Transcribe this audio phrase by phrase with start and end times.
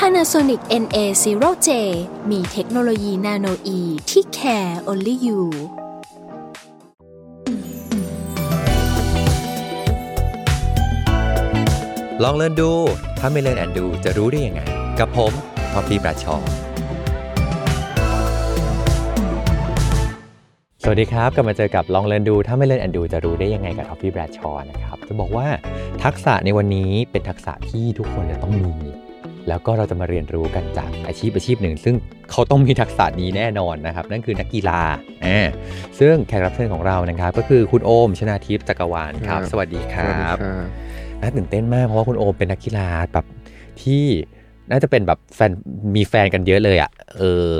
[0.00, 1.68] Panasonic NA0J
[2.30, 5.40] มีเทคโนโลยีนาโนอีที่ care only you
[12.22, 12.70] ลองเล่นดู
[13.20, 14.62] ถ้าไม่เล่นแอนดูจะรู้ได้ยังไง
[14.98, 15.32] กับผม
[15.72, 16.36] ทอพีประชอ
[20.82, 25.46] สวัสดีครับ กลับมาเจอกับลองเล่นดู ถ้าไม่เล่นแอนดูจะรู้ได้ยังไงกับทอมพีแบรดชอนะครับ จะบอกว่า
[26.04, 28.74] ทักษะในวันนี้เป็นทักษะที่ทุกคนจะต้องมี
[29.48, 31.94] แล้วก็เราจะมาเรียนรู้กันจากอาชีพอาชีพหนึ่ง ซึ่ง
[32.30, 34.80] เขาต้องมีทักษะนี้แน่นอนนะครับ นั่นคือนักกีฬา
[35.26, 35.46] อ่า
[35.98, 40.38] ซึ่งแขกรับเชิญของเรานะครับ ก็คือคุณโอมชนาทิพย์จักรวาลครับครับสวัสดีคสวัสรัดีบครับ
[41.20, 43.26] น่าตื่นเต้นมากเพราะว่าคุณโอมเป็นนักกีฬาแบบ
[43.82, 44.04] ที่
[44.70, 45.52] น่าจะเป็นแบบแฟน
[45.96, 47.52] มีแฟนกันเยอะเลยอะ่ะ เออ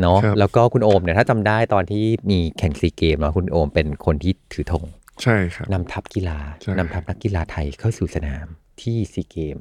[0.00, 4.84] เนาะครับแล้วก็คุณโอมเนี่ยถ้าจำได้ตอนที่มีแข่งซีเกมเนาะคุณโอมเป็นคนที่ถือธง
[5.22, 8.46] ใช่ครับนำทัพกีฬาใช่นำทัพนักกีฬาไทยเข้าสู่สนาม
[8.80, 9.56] ที่ซีเกมส์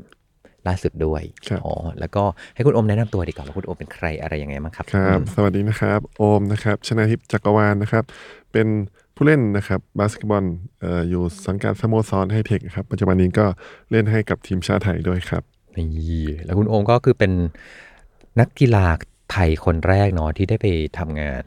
[0.67, 2.23] ล่าสุดด้วยครับอ๋อแล้วก็
[2.55, 8.03] ให้คุณโอมแนะนำตัวดีกว่าว่าคุณโอมเป็นใครอะไรยังไงบ้างครับครับอืมสวัสดีนะครับโอมนะครับชนะทิพย์จักรวาลนะครับ
[8.51, 8.67] เป็น
[9.15, 10.45] ผู้เล่นนะครับบาสเกตบอล
[10.81, 13.45] เอ่ออยู่สังกัดสโมสรไฮเทคครับปัจจุบันนี้ก็
[13.91, 15.43] เล่นให้กับทีมชาติไทยด้วยครับ
[15.77, 17.31] นี่แล้วคุณโอมก็คือเป็น
[18.39, 18.85] นักกีฬา
[19.31, 21.43] ไทยคนแรกเนาะที่ได้ไปทำงาน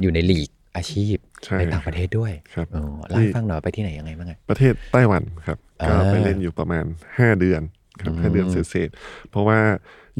[0.00, 6.84] อยู่ในลีกอาชีพใช่ในต่างประเทศด้วยครับอ๋อเล่าให้ฟังหน่อยไปที่ไหนยังไงบ้างอะประเทศไต้หวันครับอ่าก็ไปเล่นอยู่ประมาณ
[7.16, 7.62] 5 เดือน
[8.00, 9.58] ครับอืมห้าเดือนเศษๆเพราะว่า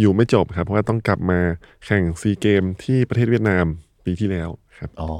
[0.00, 1.38] อยู่ไม่จบครับ เพราะว่าต้องกลับมา
[1.84, 3.64] แข่งซีเกมที่ประเทศเวียดนาม
[4.04, 5.10] ปีที่แล้วครับอ๋อ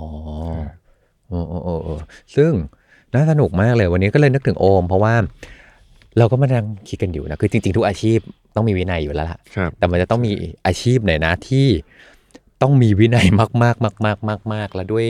[1.28, 1.94] โอ้โอ้โอ้โอ้
[2.36, 2.50] ซึ่ง
[3.14, 5.14] น่าสนุกมากเลยวันนี้ก็เลยนึกถึงโอม เพราะว่า
[6.18, 8.18] เราก็มานั่งคิดกันอยู่นะ คือจริง ๆ ทุกอาชีพ
[8.54, 10.32] ต้องมีวินัยอยู่แล้วล่ะครับแต่มันจะต้องมี
[10.66, 11.66] อาชีพไหนนะที่
[12.62, 15.06] ต้องมีวินัยมากๆมากๆมากๆมากๆแล้วด้วย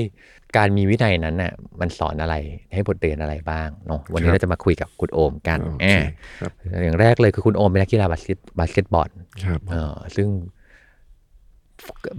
[0.57, 2.35] การมีวินัยนั้นน่ะมันสอนอะไร
[2.73, 5.99] ให้บทเรียนอะไรบ้างเนาะวันนี้ครับเราจะมาคุยกับคุณโอมกันโอเคอ่า
[6.41, 6.53] ครับ
[6.85, 9.11] อย่างแรกเลยคือคุณโอมเป็นนักกีฬาบาสเกตบาสเกตบอล
[9.45, 10.29] ครับเออซึ่ง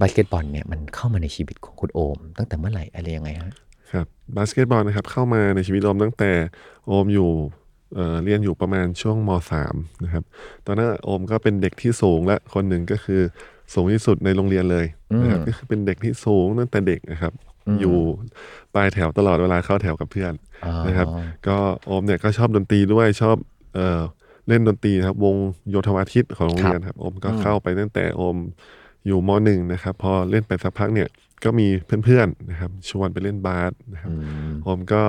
[0.02, 3.54] บาสเกตบอลเนี่ยมันเข้ามาในชีวิตของคุณโอม ตั้งแต่เมื่อไหร่อะไรยังไงฮะ
[3.92, 6.32] ครับบาสเกตบอลนะครับเข้ามาในชีวิตโอมตั้งแต่
[6.88, 7.30] โอมอยู่
[7.96, 10.24] เอ่อเรียนอยู่ประมาณช่วงมสามนะครับ
[10.66, 13.22] ตอนนั้นโอมก็เป็นเด็กที่สูงและคนหนึ่งก็คือ
[13.74, 14.86] สูงที่สุดในโรงเรียนเลย
[15.22, 17.34] นะครับอืมก็คือเป็นเด็กที่สูงตั้งแต่เด็กนะครับ
[17.80, 17.98] อยู่
[18.76, 20.34] ปลายแถวตลอดเวลาเข้าแถวกับเพื่อน
[20.66, 21.08] อ๋อนะครับ
[21.48, 23.38] ก็โอมเนี่ยก็ชอบดนตรีด้วยชอบ
[23.76, 24.02] เอ่อ
[24.48, 25.36] เล่นดนตรีนะครับ วง
[25.70, 28.38] โยธวาทิตของโรงเรียนครับโอมก็เข้าไปตั้งแต่โอม
[29.08, 31.10] อยู่มหนึ่งนะครับ พอเล่นไปสักพักเนี่ย
[31.44, 31.68] ก็มี
[32.06, 34.16] เพื่อนๆนะครับ ชวนไปเล่นบาสนะครับอื
[34.50, 35.02] มโอมก็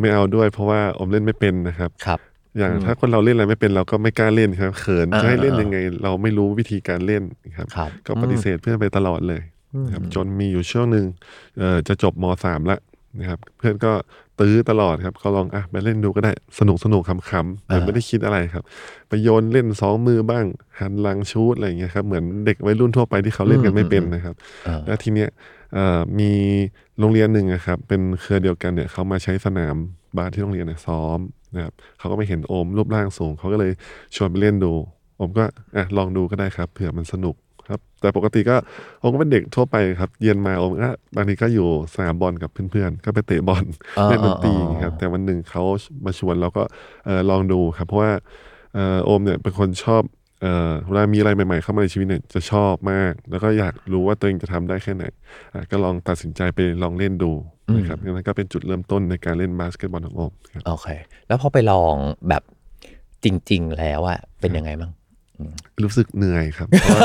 [0.00, 2.20] ไม่เอาด้วย เพราะว่าโอมเล่นไม่เป็นนะครับครับ
[2.58, 7.22] อย่างถ้าคนเราเล่นอะไรไม่เป็นเราก็ไม่กล้าเล่นครับเขินอ่าจะให้เล่นอ่ายังไง เราไม่รู้วิธีการเล่น
[7.56, 9.42] ครับครับก็ปฏิเสธเพื่อนไปตลอดเลย
[9.86, 11.04] นะครับจนมีอยู่ช่วงหนึ่ง
[11.58, 12.80] เอ่อจะจบมสามแล้ว
[13.18, 13.92] นะครับ เพื่อนก็
[14.40, 18.64] ตื้อตลอดครับก็ลองอะไปเล่นดูก็ได้สนุกสนุกขำๆแต่ไม่ได้คิดอะไรครับ
[19.08, 20.44] ไปโยนเล่นสองมือบ้าง
[20.80, 24.34] หันหลังชูดอะไรอย่างเงี้ยครับเหมือนเด็กวัยรุ่นทั่วไปที่เขาเล่นกันไม่เป็นนะครับ
[24.66, 25.28] อ่าแล้วทีเนี้ย
[25.74, 26.32] เอ่อมี
[27.00, 29.76] โรงเรียนหนึ่งอะครับ เป็นเครือเดียวกันเนี่ยเขามาใช้สนาม
[30.16, 31.18] บาสที่โรงเรียนเนี่ยซ้อม
[31.54, 33.72] นะครับเขาก็ไปเห็นโอมรูปร่างสูงเขาก็เลย
[34.16, 34.72] ชวนไปเล่นดู
[35.16, 35.44] โอมก็
[35.76, 37.36] อะลองดูก็ได้ครับเผื่อมันสนุก
[37.68, 38.56] ครับ แต่ปกติก็
[39.00, 43.64] โอมก็เป็นเด็กทั่วไปครับ เย็นมาโอมก็บางทีก็อยู่สนามบอลกับเพื่อนๆ ก็ไปเตะบอล
[43.98, 45.62] อ่าเล่นดนตรีอ่าครับ แต่วันหนึ่งเขา
[46.04, 46.62] มาชวนเราก็
[47.04, 48.12] เออลองดูครับ เพราะว่า
[48.74, 50.02] เออโอมเนี่ยเป็นคนชอบ
[50.42, 55.04] เอ่อเวลามีอะไรใหม่ ๆ เข้ามาในชีวิตเนี่ยจะชอบมาก แล้วก็อยากรู้ว่าตัวเองจะทำได้แค่ไหน
[55.54, 57.32] อะก็ลองตัดสินใจไปลองเล่นดู
[57.76, 60.88] นะครับนั่นก็เป็นจุดเริ่มต้นในการเล่นบาสเกตบอลของโอมครับโอเค
[61.28, 61.94] แล้วพอไปลอง
[62.28, 62.42] แบบ
[63.24, 64.92] จริง ๆ แล้วอะเป็นยังไงบ้าง
[65.84, 67.02] รู้สึกเหนื่อยครับ เพราะว่า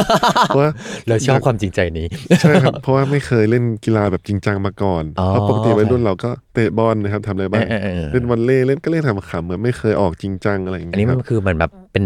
[0.47, 0.69] เพราะว่า
[1.07, 2.07] เราชอบความจริงใจนี้
[2.41, 12.04] ใช่ครับเพราะว่าไม่เคยเล่นกีฬาแบบจริงจังมาก่อนอ๋อเพราะปกติวัยรุ่นเราก็เตะบอลนะครับทำอะไรบ้างเออเออเออเล่นวอลเลย์เล่นก็เล่นขำๆเหมือนไม่เคยออกจริงจังอะไรอย่างอันเงี้นี้ยคมัรับนคือมันแบบเป็น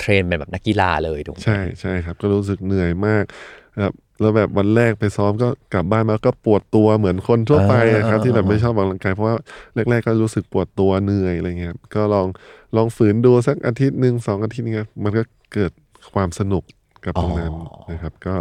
[0.00, 3.24] เทรนเป็นแบบนักกีฬาเลยถูกไหมใช่ใช่ครับ ก็รู้สึกเหนื่อยมาก
[3.84, 9.36] ครับแล้วแบบวันแรกไปซ้อมก็กลับบ้านมาก็ปวดตัวเหมือนคนทั่วไปอะครับ ที่แบบไม่ชอบออกกำลังกายเพราะว่า
[9.74, 12.26] แรก ๆ ก็รู้สึกปวดตัวเหนื่อยอะไรเงี้ยครับก็ลอง
[12.76, 15.22] ลองฝืนดูสักอาทิตย์หนึ่งสองอาทิตย์เงี้ยมันก็
[15.54, 15.72] เกิด
[16.14, 16.64] ความสนุก
[17.04, 17.52] กับตรงนั้น
[17.90, 18.34] นะครับ ก็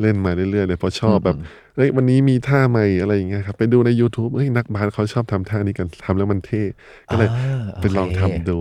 [0.00, 1.36] เล่นมาเรื่อยๆเลยเพราะชอบแบบ
[1.76, 6.62] เฮ้ยวันนี้มีท่าใหม่อะไรอย่างเงี้ยครับไปดูใน YouTube เฮ้ยนักบาสเขาชอบทำท่านี้กันทำแล้วมันเท่
[7.10, 8.60] ก็เลยอ่าไปลองโอเคทำดู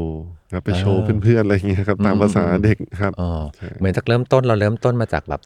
[0.52, 5.42] ครับไปโชว์เพื่อนๆอะไรอย่างเงี้ยครับตามภาษาเด็กครับอ๋อใช่เหมือนจากเริ่มต้นเราเริ่มต้นมาจากแบบ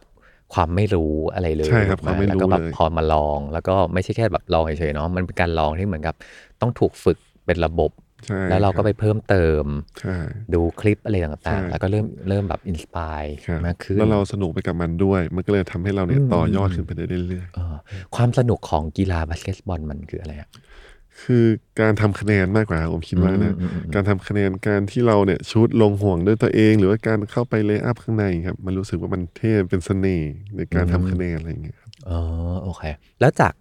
[0.53, 6.15] ความไม่รู้อะไรเลยใช่ครับถูกหความไม่รู้แล้วก็แบบเลยพอมาลอง แล้วก็ไม่ใช่แค่แบบลองเฉยๆเนาะมันเป็นการลองที่เหมือนกับ
[6.61, 7.91] ต้องถูกฝึกเป็นระบบ
[8.25, 9.63] ใช่แล้วเราก็ไปค้นเพิ่มเติม
[9.99, 10.15] ใช่
[10.53, 17.75] ดูคลิปอะไรใช่ต่างๆ แล้วก็เริ่มเริ่มแบบ inspire ครับมากขึ้น แล้วเราสนุกไปกับมันด้วย มันก็เลยทำให้เราเนี่ยอืมต่อยอดขึ้นไปได้เรื่อยเออ
[18.15, 20.74] ความสนุกของกีฬาบาสเกตบอลมันคืออะไรอะๆ
[21.23, 21.45] คือ
[21.81, 32.19] การทำคะแนนมากกว่าครับผมคิดว่านะอืมอืมอืมการทำคะแนนการที่เราเนี่ย shoot ลงห่วงด้วยตัวเอง หรือว่าการเข้าไป layup ข้างในครับ มันรู้สึกว่ามันเท่เป็นเสน่ห์ในการทำคะแนนอะไรอย่างเงี้ยครับอ๋อ
[32.63, 32.83] โอเค
[33.19, 33.53] แล้วจาก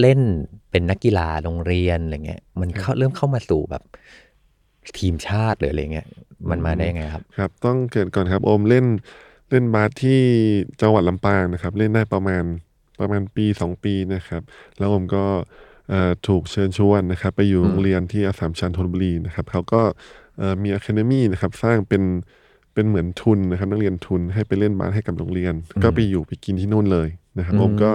[0.00, 0.20] เล่น
[0.70, 3.82] เป็นนักกีฬาโรงเรียนอะไรเงี้ยมันเข้าเริ่มเข้ามาสู่แบบ
[4.98, 6.06] ทีมชาติหรืออะไรเงี้ย
[6.50, 8.86] มันมาได้ยังไงครับ ครับ ต้องเกริ่นก่อนครับโอมเล่น
[9.50, 10.20] เล่นบาสที่
[10.80, 12.44] จังหวัดลำปางนะครับ เล่นได้ประมาณ
[13.00, 14.42] ประมาณปีสองปีนะครับ
[14.78, 15.44] แล้วโอมก็เอ่อ
[16.26, 19.82] ถูกเชิญชวนนะครับไปอยู่โรงเรียนที่อัสสัมชัญธนบุรีนะครับเขาก็
[20.38, 22.02] เอ่อมี academy นะครับสร้างเป็น
[22.74, 27.08] เป็นเหมือนทุนนะครับนักเรียนทุนให้ไปเล่นบาสให้กับโรงเรียน ก็ไปอยู่ไปกินที่นู่นเลย
[27.38, 27.90] นะครับอืมโอมก็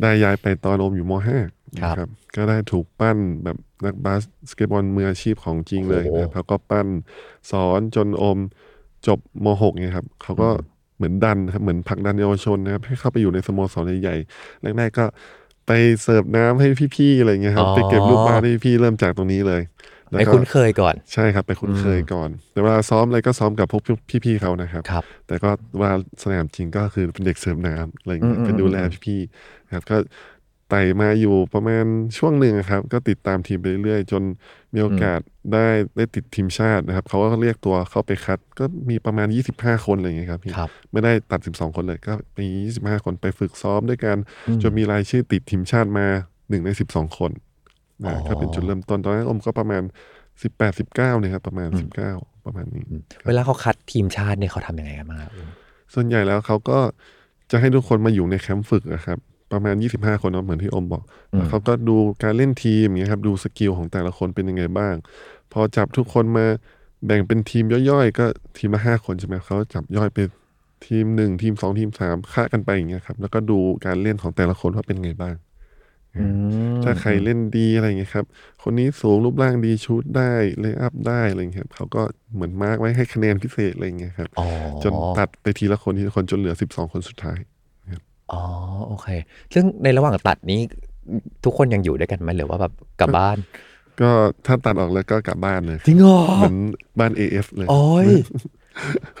[0.00, 1.38] ได้ย้ายไปตอนโอมอยู่มห้า
[1.82, 4.14] ครับนะครับก็ได้ถูกปั้นแบบนักบา
[4.50, 6.88] สเกตบอลมืออาชีพของจริงเลยโอ้โหนะครับเขาก็ปั้น
[7.50, 8.38] สอนจนโอม
[9.06, 10.48] จบม .6 เนี่ยครับเขาก็
[10.96, 15.04] เหมือนดันนะครับเหมือนผลักดันเยาวชนนะครับให้เข้าไปอยู่ในสโมสรใหญ่ๆแรกๆก็
[15.68, 15.72] ไป
[16.02, 19.62] เสิร์ฟน้ำให้พี่ๆอะไรเงี้ยครับอ๋อไปเก็บลูกบาสให้พี่ๆเริ่มจากตรงนี้เลย
[20.10, 23.82] แล้วไปก็คุ้นเคยก่อน ใช่ครับไปคุ้นเคยก่อน แต่เวลาซ้อมอะไรก็ซ้อมกับพวก
[24.24, 28.76] พี่ๆเขานะครับครับแต่ก็เวลาสนามจริงก็คือเป็นเด็กเสิร์ฟน้ำอะไรเงี้ยอืมเป็นดูแล
[29.06, 29.96] พี่ๆนะครับก็
[30.70, 31.84] ไต่มาอยู่ประมาณ
[32.18, 34.22] ช่วงหนึ่งอะครับ ก็ติดตามทีมไปเรื่อยๆ จน
[34.74, 35.20] มีโอกาส
[35.52, 35.66] ได้
[35.96, 39.26] ได้ติดทีมชาตินะครับ เขาก็เรียกตัวเข้าไปคัด ก็มีประมาณ
[39.56, 42.46] 25 คนอะไรเงี้ยครับพี่ครับไม่ได้ตัด 12 คนเลยก็มี
[42.78, 44.16] 25 คนไปฝึกซ้อมด้วยกัน
[44.62, 46.06] จนมีรายชื่อติดทีมชาติมา
[46.48, 47.30] หนึ่งใน 12 คน
[48.04, 49.82] อ๋นะอก็เป็นจุดเริ่มต้นตอนนั้นอมก็ประมาณ
[50.32, 51.68] 18 19เนี่ยครับประมาณ
[52.08, 52.82] 19 ประมาณนี้
[53.26, 55.32] เวลาเขาคัดทีมชาติเนี่ยเขาทำยังไงกันบ้างครับ
[55.94, 56.78] ส่วนใหญ่แล้วเขาก็
[57.50, 59.18] จะให้ทุกคนมาอยู่ในแคมป์ฝึกอะครับ
[59.52, 64.94] ประมาณ 25 คนเนาะเหมือนที่อมบอกแล้วเขาก็ดูการเล่นทีมอย่างเงี้ยครับดู skill ของแต่ละคนเป็นยังไงบ้าง
[65.52, 66.46] พอจับทุกคนมา
[67.06, 68.26] แบ่งเป็นทีมย่อยๆ ก็
[68.58, 70.26] ทีมละห้าคนใช่ไหมเขาจับย่อยเป็น
[70.86, 75.34] ทีมหนึ่งทีมสองทีมสามคละกันไปอย่างเงี้ยครับ แล้วก็ดูการเล่นของแต่ละคนว่าเป็นไงบ้าง
[76.16, 76.24] อื
[76.76, 78.24] มถ้าใครเล่นดีอะไรเงี้ยครับ
[78.62, 82.02] คนนี้สูงรูปร่างดี shoot ได้ layup ได้อะไรเงี้ยครับเขาก็
[82.34, 84.46] เหมือน mark ไว้ให้คะแนนพิเศษอะไรเงี้ยครับอ๋อ
[84.82, 87.38] จนตัดไปทีละคนทีละคนจนเหลือสิบสองคนสุดท้าย
[88.32, 88.42] อ๋อ
[88.88, 89.08] โอเค
[89.54, 90.60] ซึ่งในระหว่างตัดนี้
[91.44, 93.36] ทุกคนยังอยู่ด้วยกันไหมหรือว่าแบบกลับบ้าน
[94.00, 94.10] ก็
[94.46, 96.56] ถ้าตัดออกแล้วก็กลับบ้านเลยจริงเหรอเหมือน
[96.98, 98.06] บ้าน AF เลยโอ้ย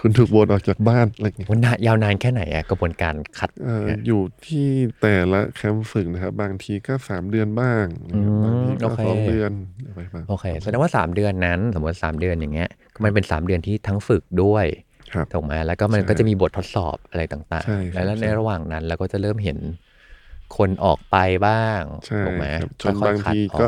[0.00, 4.66] คุณถูกโหวตออกจากบ้านอะไรเงี้ยมันนานยาวนานแค่ไหนอะกระบวนการคัดเอ่ออยู่ที่
[5.02, 7.84] แต่ละแคมป์ฝึกนะครับ บางทีก็สามเดือนบ้าง
[8.44, 9.52] บางทีก็โอเคสองเดือน
[9.88, 12.68] อะไรบ้างโอเคแสดงว่าสามเดือนนั้น สมมติสามเดือนอย่างเงี้ย
[13.04, 14.87] มันเป็นสามเดือนที่ทั้งฝึกด้วยครับ
[15.32, 19.58] ถูกไหมแล้วก็มันใช่ก็จะมีบททดสอบอะไรต่างใช่คๆรับแล้วในใช่ระหว่างนั้นเราก็จะเริ่มเห็น
[20.56, 21.16] คนออกไป
[21.46, 23.66] บ้างใช่ถูกไหมครับจค่นอยๆบางคัดทีออก็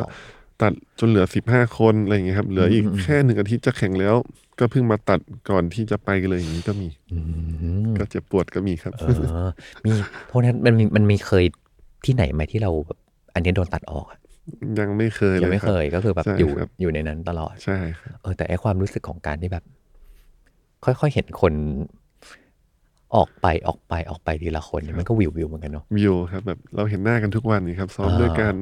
[0.60, 4.14] ตัดจนเหลือสิบห้าคนอะไรอย่างเงี้ยครับ เหลืออีกอืมอืมแค่หนึ่งอาทิตย์จะแข่งแล้ว
[4.58, 5.20] ก็เพิ่งมาตัด
[5.50, 7.18] ก่อนที่จะไปเลยอย่างนี้ก็มีอื
[7.90, 9.02] มก็เจ็บปวดก็มีครับเอ
[9.44, 9.48] อ
[9.86, 9.92] มี
[10.26, 11.44] เพราะฉะนั้นมันมีมันมีเคย
[12.04, 12.98] ที่ไหนไหมที่เราแบบ
[13.34, 14.18] อันนี้โดนตัดออกอะ
[14.78, 19.64] ยังไม่เคยเลยังยไม่รับเคยก็คือแบบใช่อยู่ครับอยู่ในนั้นตลอดใช่ครับเออแต่ไอความรู้สึกของการที่แบบ
[20.84, 21.52] ค่อยๆเห็นคน
[23.16, 28.54] ออกไปออกไปออกไปทีละคนเนี่ยมันก็วิววิวเหมือนกันเนาะวิวครับแบบเราเห็นหน้ากันทุกวันนี่ครับซ้อมอ่าด้วยกัน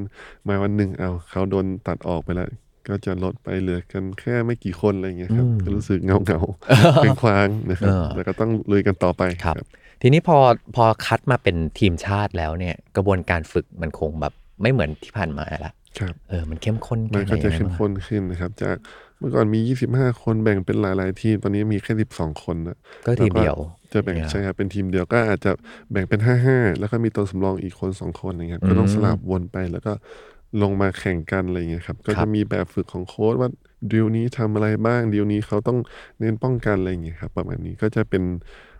[0.49, 2.49] มาวันหนึ่งเอาเขาโดนตัดออกไปแล้ว
[2.89, 9.57] ก็จะลดไปเหลือกันแค่ไม่กี่คนอะไรอย่างเงี้ยครับก็รู้สึกเงาเงาๆเป็นควางนะครับแล้วก็ต้องลุยกันต่อไปครับ
[10.03, 10.39] ทีนี้พอ
[10.77, 14.33] พอคัดมาเป็นทีมชาติแล้วเนี่ย กระบวนการฝึกมันคงแบบ
[14.63, 18.77] ไม่เหมือนที่ผ่านมาละครับเออมันเข้มข้นมัแค่นไหนก็จะยังไงเข้มบ้างข้นขึ้นนะครับ จาก
[19.19, 19.61] เมื่อก่อนมี
[19.91, 23.57] 25 คนแบ่งเป็นหลาย ๆ ทีม ตอนนี้มีแค่ 12 คนนะก็ทีมเดียว
[23.93, 25.51] จะแบ่งเนี่ยใช่ครับ เป็นทีมเดียวก็อาจจะ
[25.93, 29.93] แบ่งเป็น 5-5 แล้วก็มีตัวสำรองอีกคนสองคนนะครับ ก็ต้องอืมสลับวนไปแล้วก็
[30.63, 33.51] ลงมาแข่งกันอะไรอย่างเงี้ยครับ ก็ครัจะบมีแบบฝึกของโค้ชว่า
[33.93, 35.79] ดิวนี้ทำอะไรบ้างดิวนี้เขาต้อง
[36.19, 38.23] เน้นป้องกันอะไรอย่างเงี้ยครับ ประมาณนี้ก็จะเป็น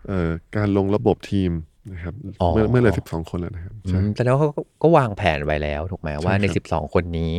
[0.07, 1.51] เอ่อการลงระบบทีม
[1.91, 7.33] นะครับอ๋อเมื่อเมื่อเหลือ12คนแล้วนะครับอืใช่มแต่แล้วเขาก็ก็วางแผนไว้แล้วถูกไหมว่าในครับสิบสองคนนี้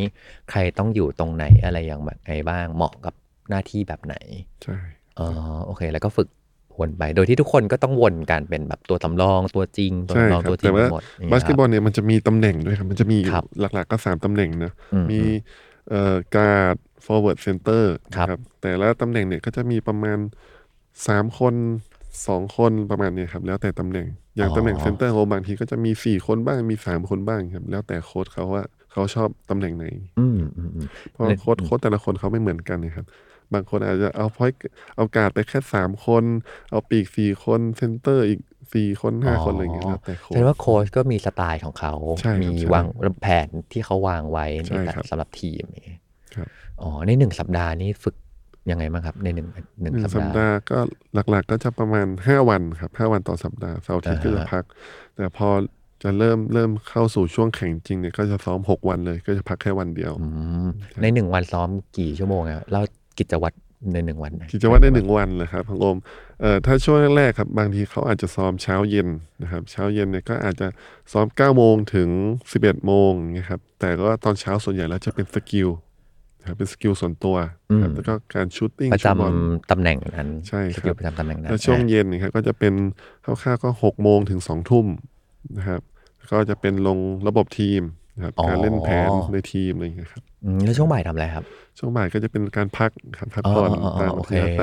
[0.50, 3.14] ใครต้องอยู่ตรงไหนอะไรอย่างแบบไงบ้างเหมาะกับ
[3.50, 4.16] หน้าที่แบบไหน
[4.62, 4.76] ใช่
[5.18, 5.26] อ๋อ
[5.66, 6.28] โอเค แล้วก็ฝึก
[6.78, 15.20] วนไป โดยที่ทุกคนก็ต้องวนกันเป็นแบบตัวสำรองตัวจริงตัวใช่สำรองครัตัวบจริแต่งว่าหมดย่งงี้บาสเกตบอลครัเนี่ยมันจะมีตำแหน่งด้วยครับ มันจะมีอยู่ครับหลักๆก็สามตำแหน่งนะอืมมี
[15.90, 16.76] เอ่อการ์ด
[17.06, 17.84] forward center
[18.16, 20.18] ครับนะแต่ละตำแหน่งเนี่ยก็จะมีประมาณ
[21.06, 21.54] สามคน
[22.26, 24.06] สองคนประมาณเนี้ครับ แล้วแต่ตำแหน่ง
[24.36, 29.86] อย่างตำแหน่ง center โฮบางทีก็จะมีสี่คนบ้างมีสามคนบ้างครับ แล้วแต่โค้ชเขาว่าเขาชอบตำแหน่งไหน
[30.18, 33.06] อืมอืมอืมเพราะเลยโค้ชโค้ชแต่ละคนเขาไม่เหมือนกันนะครับ
[33.54, 34.50] บางคนอาจจะเอา point
[34.96, 36.24] เอาการ์ดไปแค่สามคน
[36.70, 38.40] เอาปีกสี่คน center อีก
[38.74, 42.86] สี่คนห้าคนอะไรอย่างเงี้ยแล้วแต่โค้ช แสดงว่าโค้ชก็มีสไตล์ของเขาใช่ครับมีใช่วาง
[43.22, 46.00] แผนที่เขาวางไว้ใช่ในการครับสำหรับทีมอย่างเงี้ย
[46.34, 46.48] ครับ
[46.82, 48.16] อ๋อในหนึ่งสัปดาห์นี้ฝึก
[48.70, 49.48] ยังไงบ้างครับ ในหนึ่ง
[49.82, 50.78] หนึ่งหนึ่งสัปดาห์สัปดาห์ก็
[51.14, 54.64] หลักๆก็จะประมาณห้าวันครับห้าวันต่อสัปดาห์เสาร์อาทิตย์ก็อ่าจะฮะพัก
[55.16, 55.48] แต่พอ
[56.02, 60.26] จะเริ่มเริ่มเข้าสู่ช่วงแข่งจริงเนี่ยก็จะซ้อมหกวันเลย ก็จะพักแค่วันเดียวอื
[60.66, 60.68] ม
[61.02, 62.82] ในหนึ่งวันซ้อมกี่ชั่วโมงอะเล่า
[63.18, 63.56] กิจวัตร
[63.92, 65.96] ในหนึ่งวันหน่อยกิจวัตรได้หนึ่งวันเลยครับพังโอม
[66.40, 69.08] เอ่อถ้าช่วงแรกๆครับ บางทีเขาอาจจะซ้อมเช้าเย็น
[69.42, 70.66] นะครับ เช้าเย็นเนี่ยก็อาจจะ
[71.12, 72.08] ซ้อม9โมงถึง
[72.48, 75.68] 11โมงอย่างเงี้ยครับแต่ก็ตอนเช้าส่วนใหญ่แล้วจะเป็น skill
[76.40, 77.36] นะครับเป็น skill ส่วนตัว
[77.82, 79.34] ครับแล้วก็การ shooting ประจำบอล
[79.70, 82.74] ตำแหน่งนั้นใช่ครับ skill ประจำตำแหน่งนั้นแล้วช่วงอะเย็นนะครับก็จะเป็น
[83.24, 84.86] คร่าวๆก็หกโมงถึงสองทุ่ม
[85.58, 85.80] นะครับ
[86.32, 87.82] ก็จะเป็นลงระบบทีม
[88.16, 91.44] นะครับการเล่นแผนในทีมอะไรอย่างเงี้ยครับอืมแล้วช่วงบ่ายทำอะไรครับ
[91.78, 94.62] ช่วงบ่ายก็จะเป็นการพักครับพักอ๋อผ่อนอ๋ออ๋อตามโอเคที่ไป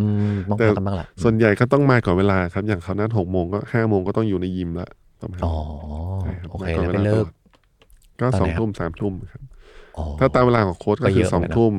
[0.00, 4.88] อืมต้องแต่พักกันบ้างละส่วนใหญ่ก็ต้องมาก่อนเวลาครับ อย่างเขานัดหกโมงก็ห้าโมงก็ต้องอยู่ในยิมละ
[5.20, 5.54] ประมาณอ๋อ
[6.20, 9.47] ใช่รับโอเคมาก่อนแล้วไปเลิกตอนสอไหนครับทุ่มสามทุ่มครับอ๋อ
[10.20, 11.74] ถ้าตามเวลาของโค้ชก็ก็คืเยออะเหมือนกันนะทุ่ม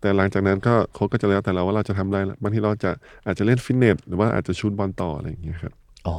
[0.00, 2.90] แต่หลังจากนั้นก็โค้ชก็จะแล้วแต่เราว่าเราจะทำได้ละบางทีเราจะ
[3.26, 5.72] อาจจะเล่นฟิตเนสหรือว่าอาจจะชูตบอลต่ออะไรอย่างเงี้ยครับ
[6.06, 6.16] อ๋อ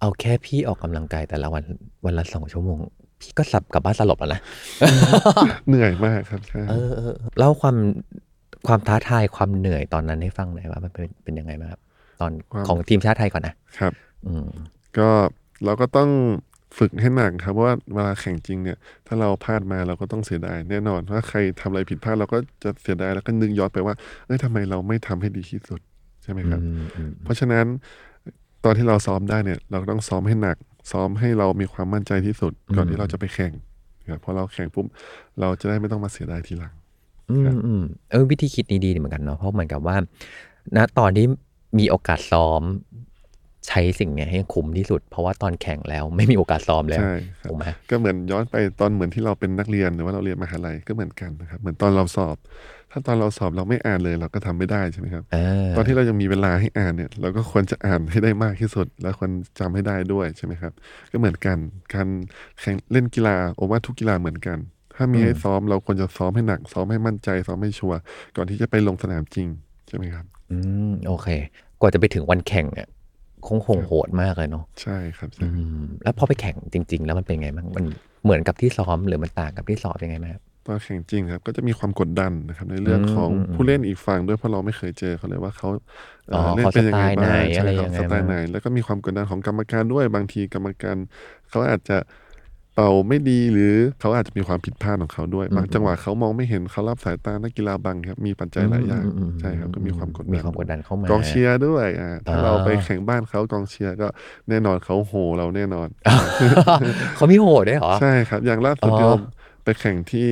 [0.00, 1.64] เอาแค่พี่ออกกำลังกายแต่ละวัน
[2.04, 2.78] วันละสองชั่วโมง
[3.20, 4.40] พี่ก็สับกลับบ้านสลบแล้วนะ
[5.68, 7.76] เหนื่อยมากครับใช่เออเออเออเล่าความ
[8.66, 11.80] ความท้าทายความเหนื่อยตอนนั้นให้ฟังหน่อยว่ามันเป็นเป็นยังไงบ้างครับ
[12.20, 12.32] ตอน
[12.68, 13.92] ของทีมชาติไทยก่อนนะครับ
[14.26, 14.48] อืม
[14.98, 15.08] ก็
[15.64, 16.10] เราก็ต้อง
[16.78, 23.94] ฝึกให้หนักครับเพราะว่าเวลาแข่งจริงเนี่ย ถ้าเราพลาดมาเราก็ต้องเสียดายแน่นอนถ้าใครทำอะไรผิดพลาดเราก็จะเสียดายแล้วก็นึกย้อนไปว่า
[24.26, 25.80] เอ้ยทำไมเราไม่ทำให้ดีที่สุด
[26.22, 27.66] ใช่ไหมครับอืมอืมเพราะฉะนั้น
[28.64, 30.56] ตอนที่เราซ้อมได้เนี่ย เราก็ต้องซ้อมให้หนัก
[30.92, 33.52] ซ้อมให้เรามีความมั่นใจที่สุด ก่อนที่เราจะไปแข่ง
[34.10, 34.86] ครับพอเราแข่งปุ๊บ
[35.40, 36.72] เราจะได้ไม่ต้องมาเสียดายทีหลัง
[37.30, 39.96] อืมอืมเออวิธีคิดนี้ดีเหมือนกันเนาะเพราะเหมือนกับว่า
[40.76, 41.26] ณตอนที่
[41.78, 42.62] มีโอกาสซ้อม
[43.68, 52.36] ใช้สิ่งเนี้ยให้คุ้มที่สุด เพราะว่าตอนแข่งแล้วไม่มีโอกาสซ้อมแล้วใช่ครับถูกไหมก็เหมือนย้อนไปตอนเหมือนที่เราเป็นนักเรียนหรือว่าเราเรียนมหาลัยก็เหมือนกันนะครับ เหมือนตอนเราสอบ
[52.90, 60.72] ถ้าตอนเราสอบเราไม่อ่านเลยเราก็ทำไม่ได้ใช่ไหมครับเออตอนที่เรายังมีเวลาให้อ่านเนี่ย เราก็ควรจะอ่านให้ได้มากที่สุด แล้วควรจำให้ได้ด้วยใช่ไหมครับ
[61.12, 61.56] ก็เหมือนกัน
[61.94, 62.08] การ
[62.60, 64.58] แข่งเล่นกีฬาผมว่าทุกกีฬาเหมือนกัน
[64.96, 67.98] ถ้ามีให้ซ้อมเราควรจะซ้อมให้หนัก ซ้อมให้มั่นใจ ซ้อมให้ชัวร์
[68.36, 69.48] ก่อนที่จะไปลงสนามจริง
[69.88, 71.28] ใช่ไหมครับ อืมโอเค
[71.80, 72.88] กว่าจะไปถึงวันแข่งเนี่ย
[73.46, 75.48] คงคงโหดมากเลยเนาะใช่ครับใช่อื
[75.80, 77.84] มแล้วพอไปแข่งจริง ๆ แล้วมันเป็นไงบ้างมัน
[78.24, 85.68] เหมือนกับที่ซ้อมหรือมันต่างกับที่สอบยังไงไหมครับตอนแข่งจริงครับก็จะมีความกดดันนะครับในเรื่องของอืมอืมผู้เล่นอีกฝั่งด้วยเพราะเราไม่เคยเจอเขาเลยว่าเขา
[86.30, 90.96] เอ่ออ๋อเล่นเขาเป็นยังไงสไตล์ไหนบ้างอะไรใช่ครับยังไงสไตล์ไหนแล้วก็มีความกดดันของกรรมการด้วยบางทีกรรมการ
[91.50, 91.96] เขาอาจจะ
[92.74, 104.08] เป่าไม่ดีหรือเขาอาจจะมีความผิดพลาดของเขาด้วย บางจังหวะเขามองไม่เห็นเขารับสายตานักกีฬาบังครับ มีปัจจัยหลายอย่างอืมอืมใช่ครับก็มีความกดดันมีความกดดันเข้ามากองเชียร์ด้วยอ่าถ้าอ่าเราไปแข่งบ้านเขากองเชียร์ก็
[104.48, 105.88] แน่นอนเขาโหเราแน่นอน
[107.16, 109.22] เขามีโหดด้วยเหรอใช่ครับ อย่างล่าสุดอ๋อที่ผม
[109.64, 110.28] ไปแข่งที่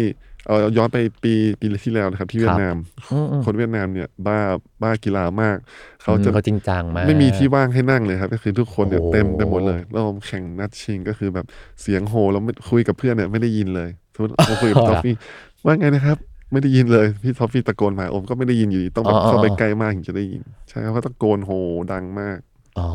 [0.47, 2.77] เอาเอาย้อนไปปีปีที่แล้วนะครับ ที่เวียดนาม
[3.13, 4.39] อืมอืมคนเวียดนามเนี่ยบ้า
[4.83, 5.57] บ้ากีฬามาก
[6.03, 11.47] เขาจะอืมเขาจริงจังมากไม่มีที่ว่างให้นั่งเลยครับ ก็คือทุกคนเนี่ยโอ้เต็มไปหมดเลยแล้วผมแข่งนัดชิงก็คือแบบ
[11.83, 15.15] เสียงโหเราไม่คุยกับเพื่อนเนี่ยไม่ได้ยินเลยสมมติผมคุยกับทอฟฟี่
[15.65, 16.17] ว่าไงนะครับ
[16.53, 21.53] ไม่ได้ยินเลยพี่ทอฟฟี่ตะโกนมาผมก็ไม่ได้ยินอยู่ดีต้องแบบเข้าไปใกล้มากถึงจะได้ยิน ใช่ครับเขาตะโกนโห
[21.93, 22.39] ดังมาก
[22.81, 22.91] อ๋อ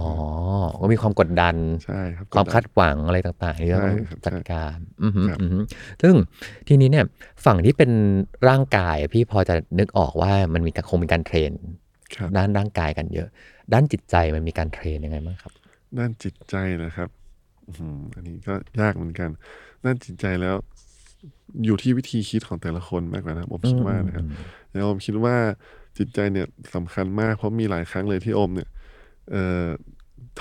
[0.81, 5.63] ก็มีความกดดัน ใช่ครับความคาดหวังอะไรต่างๆที่เราต้องใช่ครับจัดการอือหือครับอือหือ
[6.01, 6.13] ซึ่ง
[6.67, 7.05] ทีนี้เนี่ย
[7.45, 7.91] ฝั่งที่เป็น
[8.49, 11.51] ร่างกายอะพี่พอจะนึกออกว่ามันมีการคงมีการเทรน
[12.15, 13.27] ครับด้านร่างกายกันเยอะ
[13.73, 15.51] ด้านจิตใจมันมีการเทรนยังไงบ้างครับ
[15.97, 17.09] ด้านจิตใจนะครับ
[17.67, 19.29] อื้อหืออันนี้ก็ยากเหมือนกัน
[19.85, 20.55] ด้านจิตใจแล้ว
[21.65, 24.25] อยู่ที่วิธีคิดของแต่ละคนมากกว่านะผมคิดว่านะครับ
[24.71, 25.35] แล้วผมคิดว่า
[25.97, 28.69] จิตใจเนี่ยสำคัญมากเพราะมีหลายครั้งเลยที่โอมเนี่ย
[29.31, 29.65] เอ่อ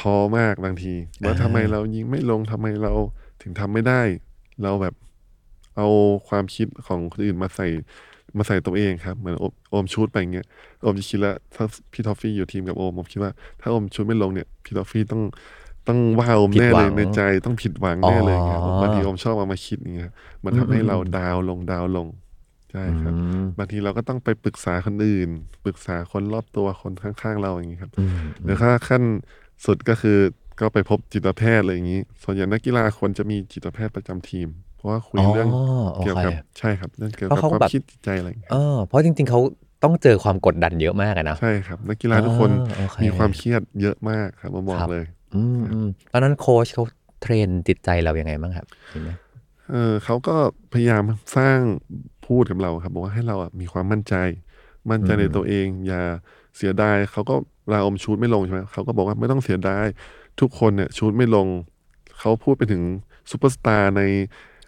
[0.00, 0.92] ท้อมากบางที
[1.24, 2.92] ว่าทำไมเรายิงไม่ลงทำไมเรา
[3.42, 4.02] ถึงทำไม่ได้
[4.62, 4.94] เราแบบ
[5.76, 5.88] เอา
[6.28, 7.66] ความคิดของคนอื่นมาใส่
[8.38, 10.46] มาใส่ตัวเองครับเหมือนโอมโอมชูดไปอย่างเงี้ย
[10.82, 15.22] โอมจะคิดแล้วถ้าพี่ทอฟฟี่อยู่ทีมกับโอมผมคิดว่า ถ้าโอมชูดไม่ลงเนี่ยพี่ทอฟฟี่ต้อง
[15.88, 20.12] ต้องว่าโอมแน่ผิดหวัเลยงในใจต้องผิดหวังแน่เลยอย่างเงี้ยอ๋อบางทีโอมชอบเอามาคิดอย่างเงี้ย
[20.44, 22.06] มันทำให้เราดาวน์ลงดาวน์ลง
[22.74, 25.30] ใช่ครับอืมบางทีเราก็ต้องไปปรึกษาคนอื่น
[25.64, 29.02] ปรึกษาคนรอบตัวคนข้างๆ เราอย่างนี้ครับอืมหรือถ้าขั้น
[29.66, 30.18] สุดก็คือ
[30.60, 35.48] ก็ไปพบจิตแพทย์อะไรอย่างนี้ ส่วนใหญ่นักกีฬาควรจะมีจิตแพทย์ประจำทีม เพราะว่าคุยเรื่อง
[35.94, 39.40] โอเกี่ยวเคกับใช่ครับเรื่องเกี่ยวเพกับราะเขาความแบบคิดจิตใจอะไรอย่างเงี้ยเออเพราะจริง ๆเขา
[39.84, 45.04] ต้องเจอความกดดันเยอะมากอะนะ ใช่ครับ นักกีฬาทุกคนอ่าโอเคมีความเครียดเยอะมากครับผมบอกครับเลย
[45.34, 46.84] อืมอืมตอนนั้นโค้ชเขา
[47.22, 49.10] train จิตใจเรายังไงบ้างครับเห็นไหม
[49.70, 50.36] เออเขาก็
[50.72, 51.02] พยายาม
[51.36, 51.58] สร้าง
[52.26, 54.14] พูดกับเราครับ บอกว่าให้เราอะมีความมั่นใจ
[54.90, 56.02] มั่นใจในตัวเอง อย่า
[56.56, 59.86] เสียดายเขาก็เวลาโอม shoot ไม่ลงใช่ไหมเขาก็บอกว่าไม่ต้องเสียดาย
[60.40, 61.46] ทุกคนเนี่ย shoot ไม่ลง
[62.18, 62.82] เขาพูดไปถึง
[63.30, 64.02] ซูเปอร์สตาร์ใน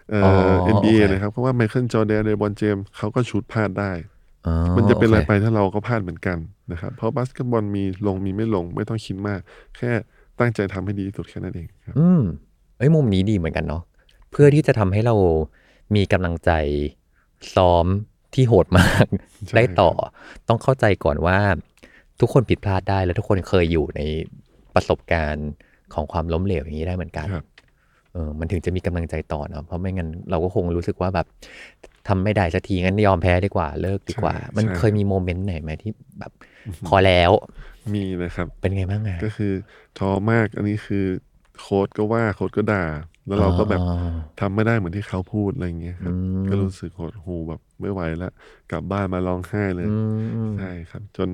[0.09, 3.91] เอ่ออ๋อ NBA โอเคนะครับ เพราะว่าไมเคิลจอร์แดนเลบรอนเจมส์เขาก็ shoot พลาดได้
[4.47, 6.37] อ๋อมันจะเป็นอะไรโคไปถ้าเราก็พลาดเหมือนกัน
[6.71, 9.39] นะครับ เพราะบาสเกตบอลมีลงมีไม่ลง ไม่ต้องคิดมาก
[9.77, 9.91] แค่
[10.39, 12.21] ตั้งใจทำให้ดีที่สุดแค่นั้นเองครับ อืม
[12.77, 13.81] เอ้ยมุมนี้ดีเหมือนกันเนาะ
[14.31, 15.15] เพื่อที่จะทำให้เรา
[15.95, 16.51] มีกำลังใจ
[17.55, 17.85] ซ้อม
[18.33, 19.05] ที่โหดมาก
[19.47, 19.91] ใช่ได้ต่อ
[20.47, 21.39] ต้องเข้าใจก่อนว่า
[22.19, 24.01] ทุกคนผิดพลาดได้แล้วทุกคนเคยอยู่ใน
[24.75, 25.49] ประสบการณ์
[25.93, 27.45] ของความล้มเหลวอย่างนี้ได้เหมือนกันครับ
[28.13, 31.27] เออมันถึงจะมีกำลังใจต่อเนาะเพราะไม่งั้นเราก็คงรู้สึกว่าแบบ
[32.07, 36.31] ทำไม่ได้สักทีงั้นยอมแพ้ดีกว่าเลิกดีกว่าใช่มันใช่เคยมีโมเมนต์ไหนไหมที่แบบ
[36.87, 37.31] พอแล้ว
[37.93, 39.53] มีนะครับ เป็นไงบ้างอะก็คือ
[39.99, 41.05] ท้อมากอันนี้คือ
[41.59, 42.83] โค้ดก็ว่าโค้ดก็ด่า
[43.27, 48.31] แล้วเราก็แบบอ๋อทำไม่ได้เหมือนที่เขาพูดอะไรอย่างเงี้ยครับอืมก็รู้สึกหดหูแบบไม่ไหวแล้ว
[48.71, 49.95] กลับบ้านมาร้องไห้เลยอื
[50.47, 51.29] มใช่ครับ จน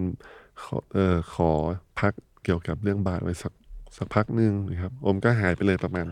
[0.64, 1.50] ขอเออขอ
[2.00, 3.54] พักเกี่ยวกับเรื่องบาสไว้สัก
[3.98, 6.06] สักพักหนึ่งนะครับ อมก็หายไปเลยประมาณ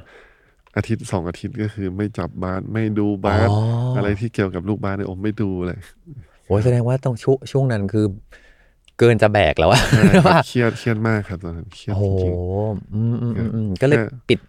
[0.75, 3.57] อาทิตย์สองอาทิตย์ก็คือไม่จับบาสไม่ดูบาสอ๋อ
[3.93, 5.79] ออะไรที่เกี่ยวกับลูกบาสเนี่ยอมไม่ดูเลย
[6.45, 8.05] โอ้ยแสดงว่าต้องช่วงช่วงนั้นคือ
[8.99, 12.33] เกินจะแบกแล้วอะใช่ครับว่าเครียดเครียดมากครับตอนนั้นเครียดโอ้โหจริง
[12.93, 14.39] อืมอืมอืมอืมก็เลยแค่ปิด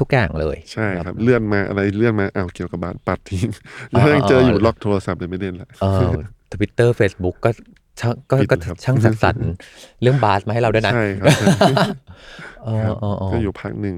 [0.00, 3.46] ทุกอย่างเลยๆใช่ครับ เลื่อนมาอะไรเลื่อนมาอ้าวเกี่ยวกับบาสปัดทิ้ง
[3.94, 6.12] อ๋อแล้วยังเจออยู่อ๋อล็อกโทรศัพท์เลยไม่เล่นละเออ
[6.52, 7.50] ทวิตเตอร์เฟซบุ๊กก็
[8.00, 9.36] ช่างก็ปิดก็ครับช่างสักสรร
[10.02, 11.26] เรื่องบาสมาให้เราด้วยนะใช่ครับ
[12.64, 13.96] เออครับเออเออก็อยู่พักหนึ่ง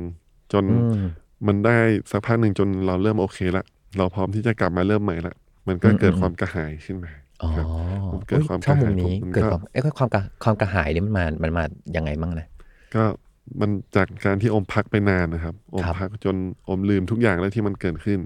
[0.52, 1.02] จนอืม
[1.46, 1.76] มันได้
[2.10, 3.64] สักพักหนึ่งจนเราเริ่มโอเคละ
[3.98, 5.34] เราพร้อมที่จะกลับมาเริ่มใหม่ละ
[5.68, 7.66] มันก็เกิดอืมความกระหายขึ้นมาอ๋อครับ
[8.12, 11.64] มันเกิดความชอบมุมกระหายนี้ผมมันเกิดก็ความเอ้ยความกระความกระหายนี่มันมามันมา
[11.96, 12.46] ยังไงบ้างนะ
[12.94, 13.04] ก็
[13.60, 16.36] มันจากการที่อมพักไปนานนะครับ อมครับพักจน
[16.68, 18.18] อมลืมทุกอย่างแล้วที่มันเกิดขึ้น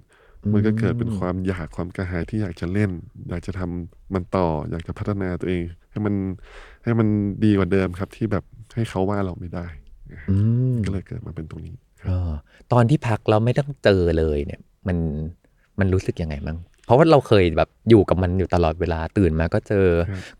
[0.52, 2.90] มันก็เกิดเป็นความอยากความกระหายที่อยากจะเล่น
[3.28, 6.14] อยากจะทำมันต่อ อยากจะพัฒนาตัวเอง ให้มัน
[6.84, 7.08] ให้มัน
[7.44, 8.44] ดีกว่าเดิมครับ ที่แบบ
[8.74, 9.66] ให้เขาว่าเราไม่ได้
[10.28, 10.36] อื
[10.72, 12.30] มก็เลยเกิดมาเป็นตรงนี้คเอรับอ
[12.72, 14.98] ตอนที่พักเราไม่ต้องเจอเลยเนี่ย มัน
[15.78, 19.86] มันรู้สึกยังไงบ้างเพราะว่าเราเคยแบบอยู่กับมันอยู่ตลอดเวลาตื่นมาก็เจอ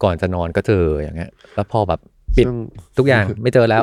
[0.02, 2.00] ก่อนจะนอนก็เจออย่างเงี้ย แล้วพอแบบ
[2.36, 2.58] ปิดช่วง
[2.98, 3.82] ทุกอย่างไม่เจอแล้ว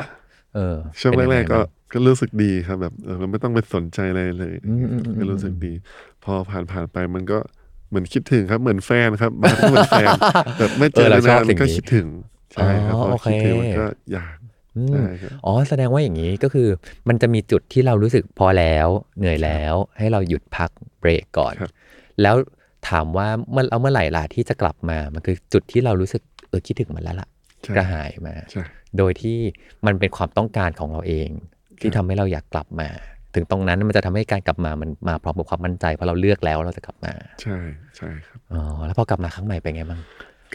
[0.55, 5.73] เออช่วงเป็นยังแรไงกๆก็บ้างก็รู้สึกดีครับแบบเออเราไม่ต้องไปสนใจอะไรเลยอืมอืมอืมก็รู้สึกดี
[6.23, 7.37] พอผ่านผ่านไปมันก็
[7.89, 10.09] เหมือนคิดถึงครับเหมือนแฟนครับบ้านก็เหมือนแฟน
[10.59, 12.07] แบบไม่เจอเออเราชอบนานๆสิ่มันงก็นี้คิดถึง
[12.53, 14.37] ใช่ครับอ๋พออโอเคคิดถึงมันก็อยาก
[14.77, 16.67] อืมใช่ครับอ๋อแสดงว่าอย่างนี้ก็คือ
[17.09, 18.87] มันจะมีจุดที่เรารู้สึกพอแล้ว
[19.17, 21.71] เหนื่อยแล้ว ให้เราหยุดพักเบรกก่อนครับ
[22.21, 22.35] แล้ว
[22.89, 27.27] ถามว่าเมื่อเอาเมื่อไหร่ล่ะที่จะกลับมา มันคือจุดที่เรารู้สึกเออคิดถึงมันแล้วล่ะ
[27.63, 28.63] ใช่กระหายมาใช่
[28.97, 29.37] โดยที่
[29.85, 31.29] มันเป็นความต้องการของเราเอง
[31.81, 32.89] ที่ทำให้เราอยากกลับมา
[33.35, 37.57] ถึงตรงนั้นมันจะทำให้การกลับมามันมาพร้อมกับความมั่นใจเพราะเราเลือกแล้วเราจะกลับมา ใช่
[37.97, 40.01] ใช่ครับอ๋อแล้วพอกลับมาครั้งใหม่เป็นไงบ้าง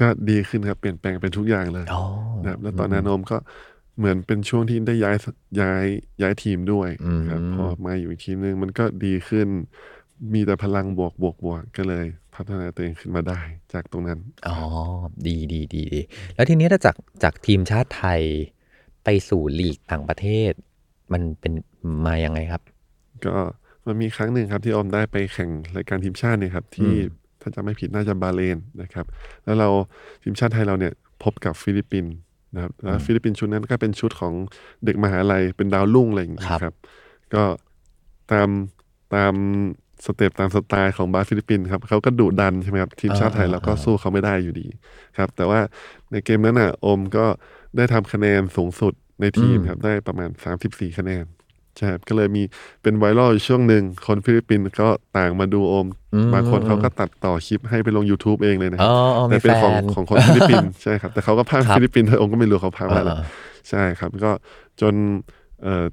[0.00, 2.02] ก็ดีขึ้นครับเปลี่ยนแปลงเป็นทุกอย่างเลยอ๋อ
[2.44, 3.36] นะครับแล้วตอนนั้นโอมก็
[3.98, 5.16] เหมือนเป็นช่วงที่ได้ย้าย
[5.60, 5.84] ย้าย
[6.22, 6.88] ย้ายทีมด้วย
[7.30, 9.48] ครับพอมาอยู่อีกทีมนึงมันก็ดีขึ้น
[10.34, 12.06] มีแต่พลังบวกบวกบวกก็เลย
[12.38, 13.40] พัฒนาตัวเองขึ้นมาได้
[13.72, 14.56] จากตรงนั้น อ๋อ
[15.26, 16.00] ดีดีดีดี
[16.34, 18.22] แล้วทีนี้ถ้าจากจากทีมชาติไทย
[19.04, 20.52] ไปสู่ลีกต่างประเทศ
[21.12, 21.52] มันเป็น
[22.06, 22.62] มายังไงครับ
[23.26, 23.36] ก็
[23.86, 26.92] มันมีครั้งหนึ่งครับที่โอมได้ไปแข่งรายการทีมชาติเนี่ยครับ ที่
[27.40, 29.06] ถ้าจำไม่ผิดน่าจะบาห์เรนนะครับ
[29.44, 29.68] แล้วเรา
[30.22, 32.14] ทีมชาติไทยเราเนี่ยพบกับฟิลิปปินส์
[32.54, 34.32] นะครับแล้วฟิลิปปินส์ชุดนั้นก็เป็นชุดของ
[34.84, 36.74] เด็กมหาลัยเป็นดาวรุ่งอะไรอย่างเงี้ยครับครับ
[37.34, 37.42] ก็
[38.32, 38.48] ตาม
[39.14, 39.34] ตาม
[40.04, 44.66] step ตามสไตล์ของบาสฟิลิปปินส์ครับเขาก็ดุดันใช่ไหมครับทีมชาติไทยเราก็สู้เขาไม่ได้อยู่ดี
[45.18, 45.60] ครับ แต่ว่า
[46.12, 47.24] ในเกมนั้นน่ะโอมก็
[47.76, 50.30] ได้ทำคะแนนสูงสุดในทีมครับได้ประมาณ
[50.64, 51.24] 34 คะแนน
[51.76, 52.42] ใช่ครับก็เลยมี
[52.82, 63.18] เป็น viral อยู่ช่วงหนึ่งคนฟิลิปปินส์ก็ต่างมาดูโอมอืมบางคนเขาก็ตัดต่อคลิปให้ไปลง YouTube เองเลยนะครับอ๋ออ๋อแต่มีเป็นแฟนของของคนฟิลิปปินส์ใช่ครับแต่เขาก็พากย์ครับฟิลิปปินส์เธอองค์ก็ไม่รู้เขาพากย์ว่าอะไรอ่า
[63.70, 64.30] ใช่ครับ ก็
[64.80, 64.94] จน
[65.62, 65.84] เอ่อ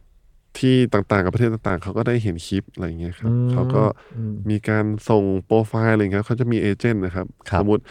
[0.57, 3.83] ที่ต่างๆ กับประเทศต่างๆ เขาก็ได้เห็นคลิปอะไรอย่างเงี้ยครับอืมเขาก็
[4.15, 7.83] อืมมีการส่งโปรไฟล์อะไรอย่างเงี้ยเขาจะมี agent นะครับครับสมมติ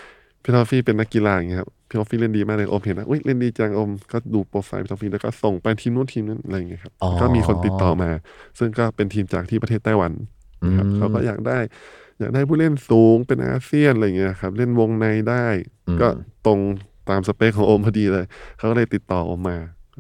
[0.43, 8.11] พี่ทอฟฟี่เป็นนักกีฬาอย่างเงี้ยครับพี่ทอฟฟี่เล่นดีมากเลยโอมเห็นนะอุ้ยเล่นดีจังโอมก็ดูโปรไฟล์พี่ทอฟฟี่แล้วก็ส่งไปทีมนู้นทีมนั้นอะไรอย่างเงี้ยครับอ๋อก็มีคนติดต่อมา
[8.59, 10.13] ซึ่งก็เป็นทีมจากที่ประเทศไต้หวัน
[10.67, 11.59] นะครับอืมเขาก็อยากได้
[12.21, 15.47] อยากได้ผู้เล่นสูงเป็นอาเซียนอะไรอย่างเงี้ยครับเล่นวงในได้
[15.89, 16.07] อืมก็
[16.47, 16.61] ตรง
[17.11, 18.25] ตามสเปคของโอมพอดีเลย
[18.59, 19.57] เขาก็เลยติดต่อโอมมา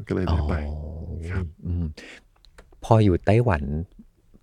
[0.09, 0.55] ก็เลยได้ไป
[1.31, 1.85] ครับอืม
[2.85, 3.63] พออยู่ไต้หวัน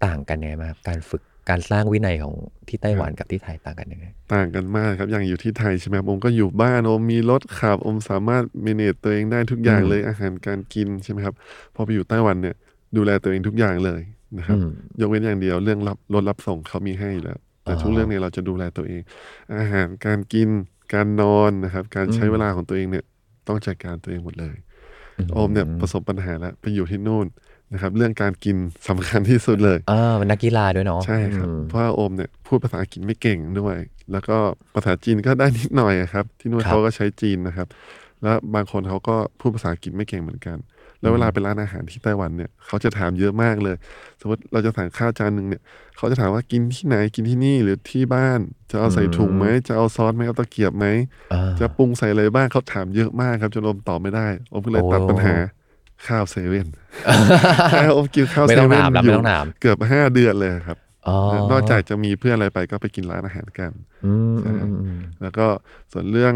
[0.05, 2.33] ต่างกันยังไงบ้างการฝึกการสร้างวินัยของ
[2.67, 11.35] ที่ไต้หวันกับที่ไทยต่างกันยังไงต่างกันมากครับอย่างอยู่ที่ไทยใช่ไหมครับโอมก็อยู่บ้านโอมมีรถขับโอมสามารถเมเนจตัวเองได้ทุกอย่างอืมเลยอาหารการกินใช่ไหมครับ
[11.75, 12.55] พอไปอยู่ไต้หวันเนี่ย
[12.97, 14.01] ดูแลตัวเองทุกอย่างเลย
[14.37, 14.69] นะครับอืม
[15.01, 19.01] ยกเว้นอย่างเดียวเรื่องรับรถรับส่งเขามีให้อยู่แล้ว แต่อ๋อทุกเรื่องเนี่ยเราจะดูแลตัวเอง
[19.57, 20.49] อาหารการกิน
[20.93, 23.03] การนอนนะครับ การใช้อืมเวลาของตัวเองเนี่ย
[23.47, 24.55] ต้องจัดการตัวเองหมดเลย
[25.33, 27.25] โอมเนี่ยประสบปัญหาแล้วไปอยู่ที่นู่น
[27.73, 28.57] นะครับเรื่องการกิน
[28.89, 33.77] สำคัญที่สุดเลยอ่าเป็นนักกีฬาด้วยเนาะใช่ครับอืมเพราะว่าโอมเนี่ยพูดภาษาอังกฤษไม่เก่งด้วย
[34.11, 34.37] แล้วก็
[34.75, 37.67] ภาษาจีนก็ได้นิดหน่อยอะครับ ที่นู่นครับเขาก็ใช้จีนนะครับ
[38.21, 40.57] แล้วบางคนเขาก็พูดภาษาอังกฤษไม่เก่งเหมือนกัน
[41.01, 43.75] แล้วเวลาไปร้านอาหารที่ไต้หวันเนี่ยเขาจะถามเยอะมากเลย
[44.21, 45.61] สมมติเราจะสั่งข้าวจานหนึ่งเนี่ย
[45.97, 48.39] เขาจะถามว่ากินที่ไหนกินที่นี่หรือที่บ้าน
[48.71, 50.85] จะเอาใส่ถุงไหมจะเอาซอสไหมเอาตะเกียบไหม
[51.33, 55.35] อ่าจะปรุงใส่อะไรบ้างเขาถามเยอะมากครับจนโอมตอบไม่ได้โอมก็เลยตัดปัญหา
[56.07, 56.67] ข้าวเซเว่น
[57.71, 61.17] ใช่โอมกินข้าวไม่เซต้องเว่นถามแล้วอไม่ยู่ต้องถามเกือบห้าเดือนเลยครับอ๋อ
[61.51, 63.71] นอกจากจะมีเพื่อนอะไรไปก็ไปกินร้านอาหารกัน
[64.05, 65.47] อืมอืมอืมอืมแล้วก็
[65.91, 66.35] ส่วนเรื่อง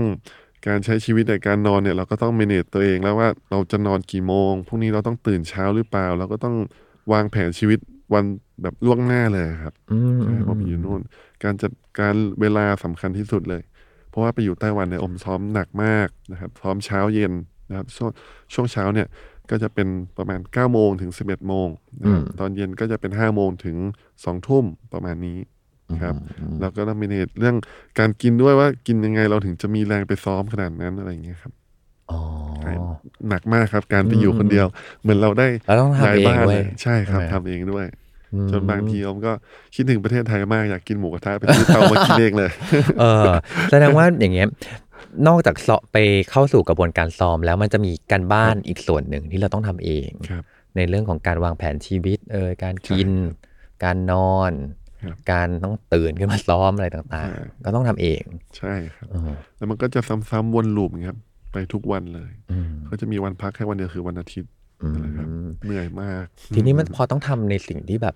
[0.68, 6.56] การใช้ชีวิตในการนอนเนี่ยเราก็ต้อง manage ตัวเองแล้วว่าเราจะนอนกี่โมงพรุ่งนี้เราต้องตื่นเช้าหรือเปล่า เราก็ต้อง
[7.14, 7.80] วางแผนชีวิต
[8.14, 8.26] วัน
[8.62, 11.02] แบบล่วงหน้าเลยครับอืมอืใช่มพอไปอยู่นู่น
[11.44, 13.62] การจัดการเวลาสำคัญที่สุดเลย
[14.10, 17.34] เพราะว่าไปอยู่ไต้หวันเนี่ยอมซ้อมหนักมากนะครับซ้อมเช้าเย็น
[17.70, 18.12] นะครับช่วง
[18.54, 19.08] ช่วงเช้าเนี่ย
[19.52, 21.68] ก็จะเป็นประมาณ9โมงถึง 11โมง
[22.02, 23.78] นะครับตอนเย็นก็จะเป็น5โมงถึง
[24.14, 25.38] 2ทุ่มประมาณนี้
[25.92, 26.16] นะครับ
[26.60, 27.56] แล้วก็ต้องมีเนตเรื่อง
[28.00, 31.54] การกินด้วยว่ากินยังไงเราถึงจะมีแรงไปซ้อมขนาดนั้นอะไรอย่างเงี้ยครับ
[32.12, 32.20] อ๋อ
[32.62, 32.72] ใช่
[33.30, 34.68] หนักมากครับ การไปอยู่คนเดียว
[35.02, 37.86] เหมือนเราได้เราต้องทำย้ายบ้านเองเว้เลยยใช่ครับใช่ไหมทำเองด้วย
[38.34, 39.32] อืมจนบางทีอมก็
[39.76, 42.52] คิดถึงประเทศไทยมากอยากกินหมูกระทะไปซื้อเตามากินเองเลย
[43.00, 43.32] เออ
[43.72, 44.48] แสดงว่าอย่างเงี้ย
[45.28, 45.98] นอกจากสอบไป
[46.32, 50.44] เข้าสู่กระบวนการซ้อมแล้วมันจะมีการบ้านอีกส่วนหนึ่งที่เราต้องทำเองครับ
[50.76, 53.10] ในเรื่องของการวางแผนชีวิตเออการกิน
[53.84, 54.52] การนอน
[55.04, 58.24] ครับการต้องตื่นขึ้นมาซ้อมอะไรต่างใช่ๆก็ต้องทำเอง
[58.58, 60.00] ใช่ครับเออแล้วมันก็จะ
[60.30, 61.18] ซ้ำๆวนลูปครับ
[61.52, 64.52] ไปทุกวันเลยอืมก็จะมีวันพักแค่วันเดียวคือวันอาทิตย์
[64.84, 65.28] อืมนะครับ
[65.66, 66.26] เหนื่อยมาก
[66.56, 68.16] ทีนี้มันพอต้องทำในสิ่งที่แบบ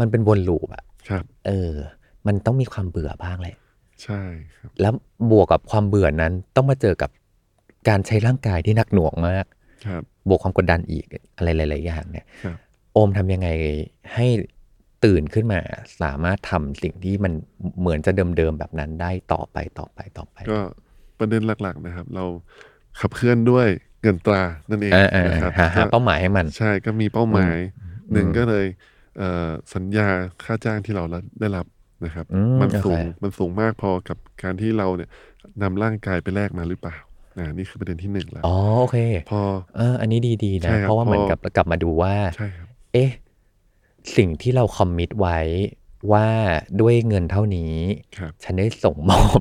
[0.00, 1.72] มันเป็นวนลูปอะครับ เออ
[2.26, 3.56] มันต้องมีความเบื่อบ้างแหละ
[4.04, 4.22] ใช่
[4.56, 4.94] ครับ แล้ว
[5.30, 7.10] บวกกับความเบื่อนั้นต้องมาเจอกับ
[7.88, 9.46] การใช้ร่างกายที่หนักหน่วงมาก
[9.86, 12.56] ครับ บวกความกดดันอีกอะไรหลายๆอย่างเนี่ยครับ
[12.92, 13.48] โอมทำยังไง
[14.14, 14.26] ให้
[15.04, 15.60] ตื่นขึ้นมา
[16.02, 17.32] สามารถทำสิ่งที่มัน
[17.80, 20.60] เหมือนจะเดิมๆแบบนั้นได้ต่อไปต่อไปต่อไป ก็
[21.18, 22.24] ประเด็นหลักๆนะครับ เรา
[23.00, 23.66] ขับเคลื่อนด้วย
[24.02, 27.56] เงินตรานั่นเองเออเออนะครับหาหาก็เป้าหมายให้มัน ใช่ก็มีเป้าหมาย
[28.12, 28.66] หนึ่งก็เลย
[29.18, 30.08] เอ่อสัญญา
[30.44, 31.04] ค่าจ้างที่เรา
[31.40, 31.66] ได้รับ
[32.04, 35.08] นะครับอืมมันสูงโอเคมันสูงมากพอกับการที่เราเนี่ย
[35.62, 36.96] นำร่างกายไปแลกมาหรือเปล่า
[37.38, 38.98] อ่านี่คือประเด็นที่หนึ่งแล้วอ๋อโอเค
[39.30, 39.40] พอ
[39.76, 43.10] เอออันนี้ดีๆนะใช่ครับเพราะว่าเหมือนพอกับกลับมาดูว่าใช่ครับเอ๊ะ
[44.16, 45.38] สิ่งที่เราคอมมิตไว้
[46.12, 46.28] ว่า
[46.80, 47.74] ด้วยเงินเท่านี้
[48.18, 49.40] ครับฉันได้ส่งมอบ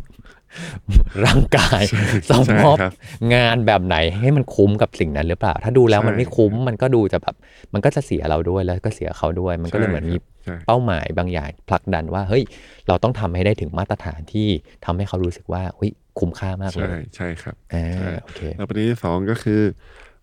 [1.26, 2.92] ร่างกายใช่ส่งมอบใช่ครับ
[3.34, 7.36] งานแบบไหนให้มันคุ้มกับสิ่งนั้นหรือเปล่า ถ้าดูแล้วมันไม่คุ้มมันก็ดูจะแบบ
[7.74, 12.44] มันก็จะเสียเราด้วยแล้วก็เสียเขาด้วย มันก็เลยเหมือนมีใช่เป้าหมายบางอย่างผลักดันว่าเฮ้ย
[12.88, 14.48] เราต้องทำให้ได้ถึงมาตรฐานที่
[14.86, 19.62] ทำให้เขารู้สึกว่าเฮ้ยคุ้มค่ามากเลใช่ยใช่ครับอ่าใช่โอเคแล้วประเด็นที่สองก็คือ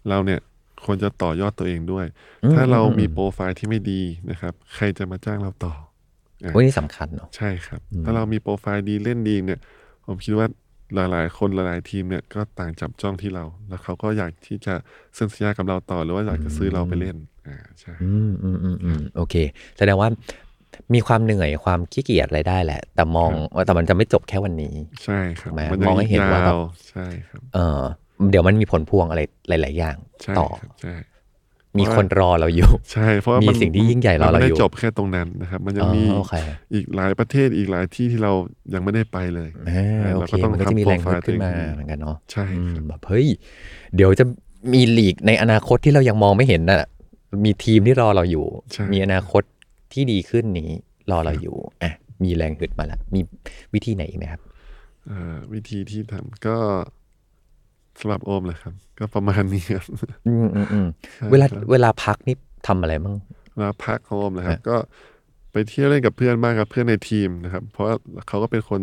[0.09, 0.41] เราเนี่ย
[0.85, 2.07] ควรจะต่อยอดตัวเองด้วย
[2.43, 5.75] อืมถ้าเราอืมมีโปรไฟล์ที่ไม่ดีนะครับ ใครจะมาจ้างเราต่อ
[6.45, 9.61] อะวันนี้สำคัญเนาะใช่ครับ ถ้าเรามีโปรไฟล์ดีเล่นดีเนี่ย
[10.11, 10.47] ผมคิดว่า
[10.95, 14.75] หลาย ๆ คนหลายๆทีมเนี่ยก็ต่างจับจ้องที่เรา แล้วเขาก็อยากที่จะ
[15.15, 19.35] เซ็นสัญญากับเราต่อหรือว่าอยากจะซื้อเราไปเล่นอ่าใช่อืมอืมอืมอืมโอเค
[19.79, 20.09] แสดงว่า
[20.95, 27.83] มีความเหนื่อยความขี้เกียจอะไรได้แหละ แต่มองว่าแต่มันจะไม่จบแค่วันนี้ ใช่ครับถูกไหมมันมองให้เห็นว่าแบบยใช่ครับ เออ
[28.31, 30.95] เดี๋ยวมันมีผลพวงอะไรหลาย ๆ อย่างใช่ต่อครับใช่
[31.79, 36.35] มีคนรอเราอยู่ ใช่ เพราะว่ามีมันสิ่งที่ยิ่งใหญ่รอมันไม่เราได้อยู่จบแค่ตรงนั้นนะครับ มันยังอ๋อมีโอเค
[36.75, 38.33] อีกหลายประเทศอีกหลายที่ที่เรา
[38.75, 43.27] ยังไม่ได้ไปเลยอ่าเออโอเราเคก็ต้องมันก็จะมีทำแรงโปรไฟฮึดล์ขึ้นมาตัวเองเหมือนกันเนาะใช่อืมครับแบบเฮ้ย
[43.97, 44.25] เดี๋ยวจะ
[44.75, 46.83] มีลีกในอนาคตที่เรายังมองไม่เห็นน่ะ
[47.45, 49.43] มีทีมที่รอเราอยู่ใช่มีอนาคต
[49.93, 50.71] ที่ดีขึ้นนี้
[51.11, 51.93] รอเราอยู่อะ
[52.25, 53.21] มีแรงฮึดมาแล้วมี
[53.75, 54.41] วิธีไหนอีกไหมครับ
[55.07, 56.57] เอ่อวิธีที่ทำก็
[58.01, 59.85] สำหรับโอมเลยครับ ก็ประมาณนี้ครับ
[60.27, 63.17] อืมอืมอืมใช่เวลาครับเวลาพักนี่ทำอะไรบ้าง
[63.59, 64.77] แล้วพักของโอมนะครับฮะก็
[65.53, 67.95] ไปเที่ยวเล่นกับเพื่อนบ้างครับเพื่อนในทีมนะครับ เพราะว่า
[68.29, 68.83] เขาก็เป็นคน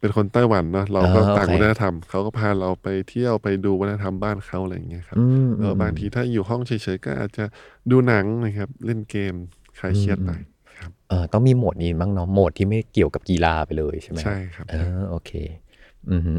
[0.00, 7.44] เป็นคนไต้หวันเนาะเราก็อ่าต่างโอเควัฒนธรรมเขาก็พาเราไปเที่ยวไปดูวัฒนธรรมบ้านเขาอะไรอย่างเงี้ยครับอืมเออบางทีถ้าอยู่ห้องเฉยๆก็อาจจะ
[7.90, 9.34] ดูหนังนะครับ เล่นเกม
[9.78, 10.30] คลายเครียดไป
[10.78, 15.30] ครับเออต้องมีโหมดนี้บ้างเนาะโหมดที่ไม่เกี่ยวกับกีฬาไปเลยใช่ไหมใช่ครับเออโอเค
[16.10, 16.34] อือฮึ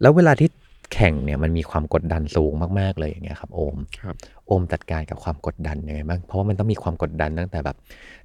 [0.00, 0.48] แล้วเวลาที่
[0.92, 4.14] แข่งเนี่ยมันมีความกดดันสูงมาก ๆ เลยอย่างเงี้ยครับโอมครับ
[4.46, 7.76] โอมจัดการกับความกดดันยังไงบ้างเพราะว่ามันต้องมีความกดดันตั้งแต่แบบ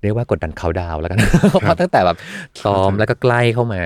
[0.01, 1.19] เรียกว่ากดดันเขาดาวน์แล้วกัน
[1.61, 2.17] เพราะตั้งแต่แบบ
[2.63, 3.81] ซ้อมแล้วก็ใกล้เข้ามา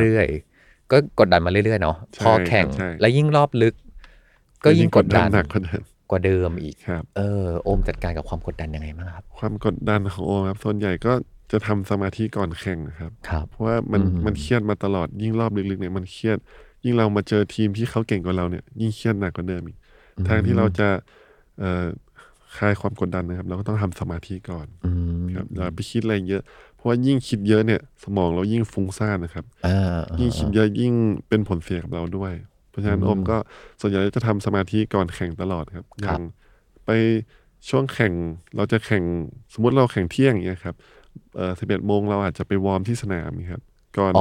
[0.00, 3.74] เรื่อยๆก็กดดันมาเรื่อยๆเนาะใช่พอแข่งครับใช่แล้วยิ่งรอบลึก
[4.64, 11.12] ก็ยิ่งกดดันหนักกว่าเดิมกว่าเดิมอีกครับเออโอมจัดการกับความกดดันยังไงบ้างครับ ความกดดันของโอมครับส่วนใหญ่ก็
[11.52, 16.38] จะทำสมาธิก่อนแข่งนะครับครับ เพราะว่ามันอืมมันเครียดมาตลอดยิ่งรอบลึกๆเนี่ยมันเครียด
[16.84, 19.76] ยิ่งเรามาเจอทีมที่เขาเก่งกว่าเราเนี่ย ยิ่งเครียดหนักกว่าเดิมอีก
[20.28, 20.88] ทางที่เราจะ
[21.58, 21.86] เอ่อ
[22.56, 26.42] คลายความกดดันนะครับ เราก็ต้องทำสมาธิก่อนอืมครับอย่าไปคิดอะไรเยอะ
[26.74, 30.92] เพราะว่ายิ่งคิดเยอะเนี่ย สมองเรายิ่งฟุ้งซ่านนะครับอ่ายิ่งคิดเยอะยิ่ง
[31.28, 32.32] เป็นผลเสียกับเราด้วย
[32.70, 33.36] เพราะฉะนั้นอืมอมก็
[33.80, 36.20] ส่วนใหญ่จะทำสมาธิก่อนแข่งตลอดครับอครับย่าง
[36.86, 36.90] ไป
[37.68, 38.12] ช่วงแข่ง
[38.56, 39.04] เราจะแข่ง
[39.54, 40.74] สมมติเราแข่งเที่ยงอย่างเงี้ยครับ
[41.36, 43.62] เอ่อสิบเอ็ดโมงเราอาจจะไปวอร์มที่สนามครับ
[43.98, 44.20] ก่อนอ๋อ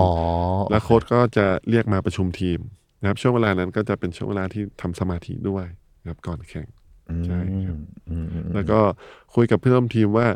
[0.69, 2.59] แล้วโค้ชก็จะเรียกมาประชุมทีม
[2.99, 5.65] นะครับ ช่วงเวลานั้นก็จะเป็นช่วงเวลาที่ทำสมาธิด้วย
[6.01, 6.67] นะครับก่อนแข่ง
[7.25, 7.77] ใช่ครับ
[8.09, 8.79] อืมอืมแล้วก็
[9.35, 10.27] คุยกับเพื่อนร่วมทีมว่า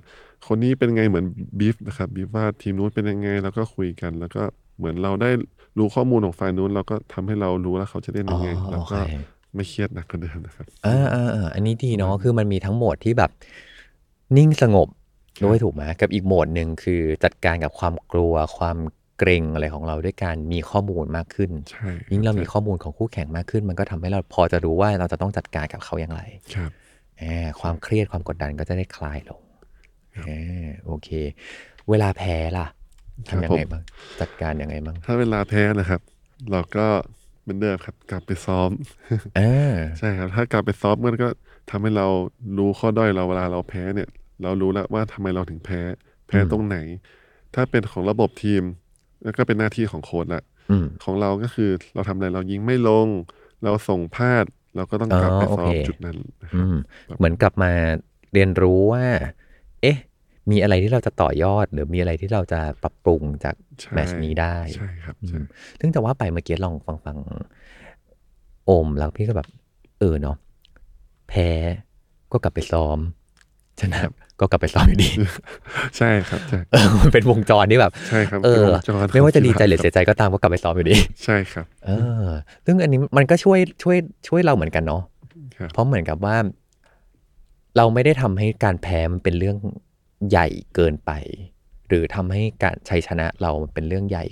[0.47, 1.25] คนนี้เป็นไงเหมือน
[1.59, 4.43] บีฟนะครับบีฟว่าทีมนู้นเป็นยังไง แล้วก็คุยกัน แล้วก็
[4.77, 5.29] เหมือนเราได้
[5.77, 8.99] รู้ข้อมูลของฝ่ายนู้นเราก็ทำให้เรารู้แล้วเขาจะเล่นอ๋ยัองไงแล้วโอเคก็
[9.55, 13.31] ไม่เครียดหนักกว่าเดิมนะครับอ่าอ่าอ่าอันนี้ดีเนาะคือมันมีทั้งโหมดที่แบบ
[14.37, 14.87] นิ่งสงบ
[15.39, 18.77] ครับด้วยถูกไหมกับอีกโหมดหนึ่งคือจัดการกับความกลัวความ
[19.21, 26.21] เกรงอะไรของเราด้วยการมีข้อมูลมากขึ้นใช่ยิ่งเรามีใช่ข้อมูลของคู่แข่งมากขึ้น มันก็ทำให้เราพอจะรู้ว่าเราจะต้องจัดการกับเขาอย่างไร
[26.55, 26.71] ครับ
[27.19, 29.41] แหมความเครียดความกดดันก็จะได้คลายลง
[30.25, 30.31] แหม
[30.85, 31.09] โอเค
[31.89, 32.67] เวลาแพ้ล่ะ
[33.29, 33.83] ครับทำยังไงผมบ้าง
[34.21, 36.01] จัดการยังไงบ้างถ้าเวลาแพ้นะครับ
[36.51, 36.87] เราก็
[37.41, 38.69] เหมือนเดิมครับ กลับไปซ้อม
[39.39, 41.27] อ่าใช่ครับ ถ้ากลับไปซ้อมมันก็
[41.69, 42.07] ทำให้เรา
[42.57, 44.09] รู้ข้อด้อยเราเวลาเราแพ้เนี่ย
[44.43, 45.81] เรารู้แล้วว่าทำไมเราถึงแพ้
[46.27, 46.77] แพ้ตรงไหน
[47.55, 48.63] ถ้าเป็นของระบบทีม
[49.23, 53.07] แล้วก็เป็นหน้าที่ของโค้ชละอืมของเราก็คือเราทำอะไรเรายิงไม่ลง
[53.63, 56.75] เราส่งพลาด เราก็ต้องกลับอ๋อไปซ้อมโอเคจุดนั้นนะคอืรับม
[57.17, 57.71] เหมือนกลับมา
[58.33, 59.05] เรียนรู้ว่า
[59.81, 59.97] เอ๊ะ
[60.51, 65.43] มีอะไรที่เราจะต่อยอด หรือมีอะไรที่เราจะปรับปรุงจากใช่แมตช์นี้ได้ใช่ครับอืใช่ม
[65.79, 67.17] ซึ่งแต่ว่าไปเมื่อกี้ลองฟังฟัง
[68.65, 69.47] โอมแล้วพี่ก็แบบ
[69.99, 70.37] เออเนาะ
[71.29, 71.49] แพ้
[72.31, 72.99] ก็กลับไปซ้อม
[73.79, 73.99] ชนะ
[74.41, 75.09] ก็กลับไปซ้อมอยู่ดี
[75.97, 81.91] ใช่ครับใช่เออมันเป็นวงจรที่แบบใช่ครับเออเป็นวงจรไม่ว่าจะดีใจของหรือเสียใจก็ตามก็กลับไปซ้อมอยู่ดี ใช่ครับ เอ
[82.23, 82.25] อ
[82.65, 85.01] ซึ่งอันนี้มันก็ช่วยช่วยช่วยเราเหมือนกันเนาะ
[85.57, 86.35] ครับเพราะเหมือนกับว่า
[87.77, 89.57] เราไม่ได้ทำให้การแพ้มันเป็นเรื่อง
[90.29, 91.11] ใหญ่เกินไป
[91.87, 94.25] หรือทำให้การชัยชนะเรามันเป็นเรื่องใหญ่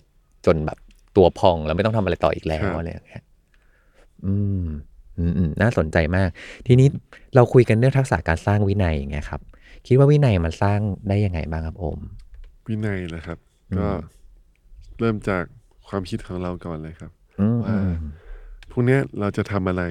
[0.46, 0.78] จนแบบ
[1.16, 3.24] ตัวพองแล้วไม่ต้องทำอะไรต่ออีกแล้วอะไรอย่างเงี้ย
[4.26, 4.64] อืม
[5.18, 6.30] อืมอืมน่าสนใจมาก
[6.68, 6.88] ทีนี้
[7.36, 9.42] เราคุยกันเรื่องทักษะการสร้างวินัยอย่างเงี้ยครับ
[9.88, 12.00] คิดว่าวินัยมันสร้างได้ยังไงบ้างครับโอม
[12.68, 13.38] วินัยนะครับ
[13.72, 13.88] อืมก็
[15.00, 15.44] เริ่มจาก
[15.88, 17.78] ความคิดของเราก่อนเลยครับอืมว่า
[18.72, 19.84] พรุ่งเนี้ยเราจะทำอะไร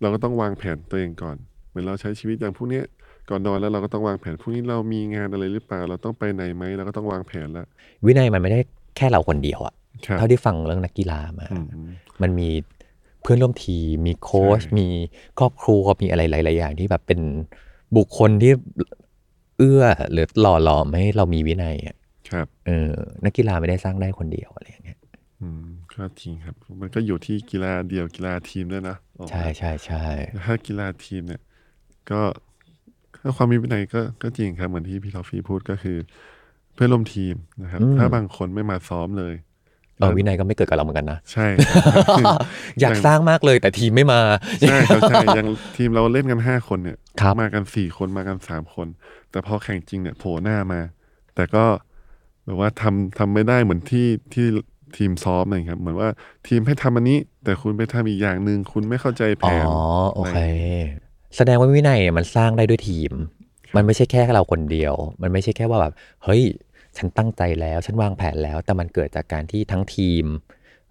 [0.00, 1.36] เราก็ต้องวางแผนตัวเองก่อน
[1.68, 2.84] เหมือนเราใช้ชีวิตอย่างพรุ่งเนี้ย
[3.30, 7.66] ก่อนนอนแล้วเราก็ต้องวางแผนพรุ่งนี้เรามีงานอะไรหรือเปล่า เราต้องไปไหนไหมเราก็ต้องวางแผนแล้ว
[8.04, 8.60] วินัยมันไม่ได้
[8.96, 9.74] แค่เราคนเดียวอะ
[10.06, 11.66] ครับเท่าที่ฟังเรื่องนักกีฬามาอืม
[12.22, 12.48] มันมี
[13.22, 14.88] เพื่อนร่วมทีมมีโค้ชใช่มี
[15.38, 17.20] ครอบครัวมีอะไรหลาย ๆ อย่างที่แบบเป็น
[17.96, 18.52] บุคคลที่
[19.58, 21.96] เอื้อหรือหล่อหลอมให้เรามีวินัยอะ
[22.30, 22.92] ครับเออ
[23.24, 24.98] นักกีฬาไม่ได้สร้างได้คนเดียวอะไรอย่างเงี้ย
[25.40, 30.06] อืมก็จริงครับ มันก็อยู่ที่กีฬาเดียวกีฬาทีมด้วยนะออกมาใช่ใช่ใช่
[30.44, 31.42] ถ้ากีฬาทีมเนี่ย
[32.10, 32.20] ก็
[33.22, 35.98] ถ้าความมีวินัยก็ก็จริงครับเหมือนที่พี่ทอฟฟี่พูดก็คือ
[36.74, 39.34] เพื่อนร่วมทีมนะครับ ถ้าบางคนไม่มาซ้อมเลย
[39.98, 42.38] เออวินัยก็ไม่เกิดกับเราเหมือนกันนะ ใช่ครับ
[42.80, 44.20] อยากสร้างมากเลยแต่ทีมไม่มา
[44.60, 48.86] ใช่ครับใช่อย่างทีมเราเล่นกันห้าคนเนี่ยครับมากันสี่คนมากันสามคน
[49.30, 50.80] แต่พอแข่งจริงเนี่ยโผล่หน้ามา
[51.34, 51.64] แต่ก็
[52.46, 54.46] แบบว่าทำทำไม่ได้เหมือนที่ที่
[54.96, 56.08] ทีมซ้อมเลยครับ เหมือนว่า
[56.48, 59.66] ทีมให้ทำอันนี้ แต่คุณไปทำอีกอย่างหนึ่งคุณไม่เข้าใจแผอ๋อน
[60.14, 60.36] โอเค
[61.36, 63.12] แสดงว่าวินัยเนี่ยมันสร้างได้ด้วยทีม
[63.76, 65.92] มันไม่ใช่แค่เราคนเดียว มันไม่ใช่แค่ว่าแบบ
[66.24, 66.42] เฮ้ย
[66.98, 70.24] ฉันตั้งใจแล้วฉันวางแผนแล้ว แต่มันเกิดจากการที่ทั้งทีม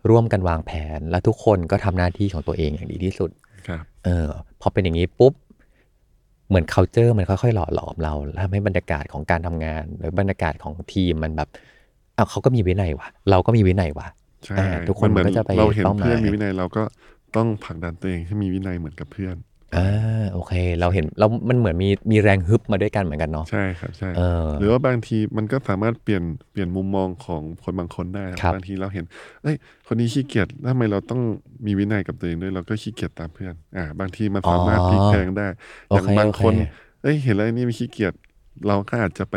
[0.09, 3.29] ร่วมกันวางแผน และทุกคนก็ทำหน้าที่ของตัวเองอย่างดีที่สุด
[3.67, 4.27] ครับเออ
[4.61, 5.33] พอเป็นอย่างนี้ปุ๊บ
[6.47, 11.49] เหมือน culture มันค่อยๆหล่อหลอมเราแล้วทำให้บรรยากาศของการทำงาน หรือบรรยากาศของทีมมันแบบ
[12.17, 14.07] อ้าวเขาก็มีวินัยว่ะ เราก็มีวินัยว่ะ
[14.45, 16.83] ใช่อ่าทุกคนเหมือนก็จะไปเราเห็นเป้าหมายเพื่อนมีวินัยเราก็
[17.35, 19.35] ต้องผลักดันตัวเองให้มีวินัยเหมือนกับเพื่อน
[19.77, 29.05] อ่าโอเค เราเห็นเรา มันเหมือนมีมีแรงฮึบมาด้วยกันเหมือนกันเนาะ ใช่ครับใช่เออหรือว่าบางทีมันก็สามารถเปลี่ยนเปลี่ยนมุมมองของคนบางคนได้ครับครับบางทีเราเห็น
[29.43, 29.55] เอ้ย
[29.87, 31.21] คนนี้ขี้เกียจแล้วทำไมเราต้อง
[31.65, 35.47] มีวินัยกับตัวเองด้วยเราก็ขี้เกียจตามเพื่อนอ่าบางทีมันสามารถพลิกแพลงได้
[35.89, 36.53] โออย่างเคบางโอเคคน
[37.03, 38.13] เอ้ยเห็นแล้วไอ้นี่ไม่ขี้เกียจ
[38.67, 39.35] เราก็อาจจะไป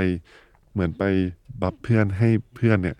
[0.72, 1.04] เหมือนไป
[1.62, 2.96] บับเพื่อนให้เพื่อนเนี่ย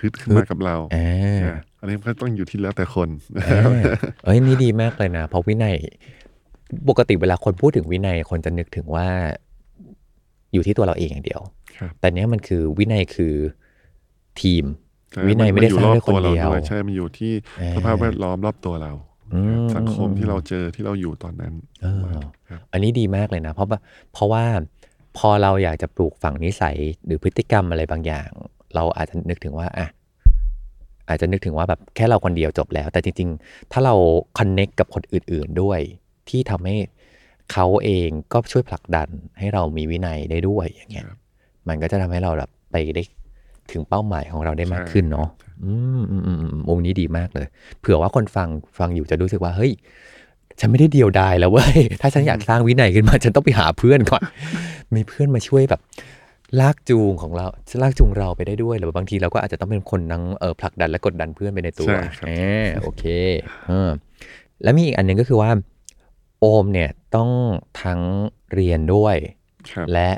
[0.00, 3.82] ฮึดขึ้นมากับเราอ่าอ่าอันนี้ก็ต้องอยู่ที่แล้วแต่คน เออ
[4.24, 5.76] เอ้ยนี่ดีมากเลยนะเพราะวินัย
[6.88, 9.08] ปกติเวลาคนพูดถึงวินัยคนจะนึกถึงว่า
[10.52, 11.40] อยู่ที่ตัวเราเองอย่างเดียว
[11.78, 13.34] ครับแต่เนี้ยมันคือวินัยคือ
[14.40, 14.64] ทีม
[15.12, 18.92] ใช่วินัยไม่ได้อสร้างรอด้วยบคนตัวเราเดียวด้วยใช่ มันอยู่ที่เออสภาพแวดล้อมรอบตัวเรา
[19.34, 21.52] อืมสังคมที่เราเจอที่เราอยู่ตอนนั้น
[21.82, 22.02] เออ
[22.48, 23.78] ครับอันนี้ดีมากเลยนะ เพราะว่า
[24.12, 24.44] เพราะว่า
[25.18, 28.28] พอเราอยากจะปลูกฝังนิสัยหรือพฤติกรรมอะไรบางอย่าง
[28.74, 29.86] เราอาจจะนึกถึงว่าอะ
[31.08, 33.94] อาจจะนึกถึงว่าแบบแค่เราคนเดียวจบแล้ว แต่จริง ๆ ถ้าเรา
[34.38, 35.80] คอนเน็กกับคนอื่น ๆด้วย
[36.30, 36.76] ที่ทำให้
[37.52, 41.18] เขาเองก็ช่วยผลักดันให้เรามีวินัยได้ด้วยอย่างเงี้ยครับ
[41.68, 43.02] มันก็จะทำให้เราแบบไปได้
[43.72, 45.28] ถึงเป้าหมายของเราได้มากขึ้นเนาะ
[45.64, 47.46] อืมอืมอืมอืมมุมนี้ดีมากเลย
[47.80, 49.72] เผื่อว่าคนฟังฟังอยู่จะรู้สึกว่าเฮ้ย
[50.60, 54.22] ฉันไม่ได้เดียวดายแล้วเว้ย ถ้าฉันอยากสร้างวินัยขึ้นมา ฉันต้องไปหาเพื่อนก่อน
[54.94, 55.80] มีเพื่อนมาช่วยแบบ
[56.60, 57.46] ลากจูงของเรา
[57.82, 62.30] ลากจูงเราไปได้ด้วยหรือบางทีเราก็อาจจะต้องเป็นคนนั่งเออผลักดันและกดดันเพื่อนไปในตัวใช่ครับแหม
[62.82, 63.04] โอเค
[63.68, 63.90] เออ
[64.62, 65.50] แล้วมีอีกอันหนึงก็คือว่า
[66.40, 67.30] โอมเนี่ยต้อง
[67.82, 68.00] ทั้ง
[68.54, 69.16] เรียนด้วย
[69.70, 70.10] ครับและ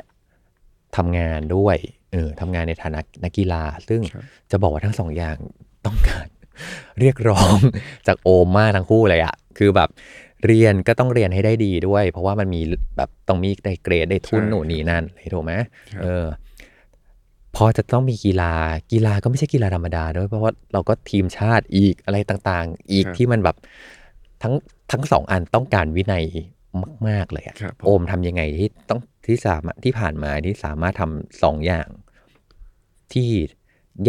[0.95, 1.77] ทำงานด้วย
[2.11, 5.37] เออทำงานในฐานะนักกีฬา ซึ่งครับจะบอกว่าทั้งสองอย่าง
[5.85, 6.27] ต้องการ
[6.99, 7.55] เรียกร้อง
[8.07, 9.89] จากโอมมากทั้งคู่เลยอะคือแบบ
[10.45, 12.61] เรียนก็ต้องเรียนให้ได้ดีด้วย เพราะว่ามันมี
[12.97, 15.53] แบบต้องมีได้เกรดได้ทุนใช่หนูนนี่นั่นเลยถูกไหม
[15.93, 16.25] ครับเออ
[17.55, 18.53] พอจะต้องมีกีฬา
[18.91, 23.55] กีฬาก็ไม่ใช่กีฬาธรรมดาด้วยเพราะว่าเราก็ทีมชาติอีกอะไรต่างๆ อีกครับที่มันแบบ
[24.41, 24.53] ทั้ง
[24.91, 26.25] ทั้งสองอันต้องการวินัย
[27.07, 31.87] มาก ๆ เลยอะครับผมโอมทำยังไงที่ต้องที่สามารถที่ผ่านมาที่สามารถทำสองอย่าง
[33.13, 33.29] ที่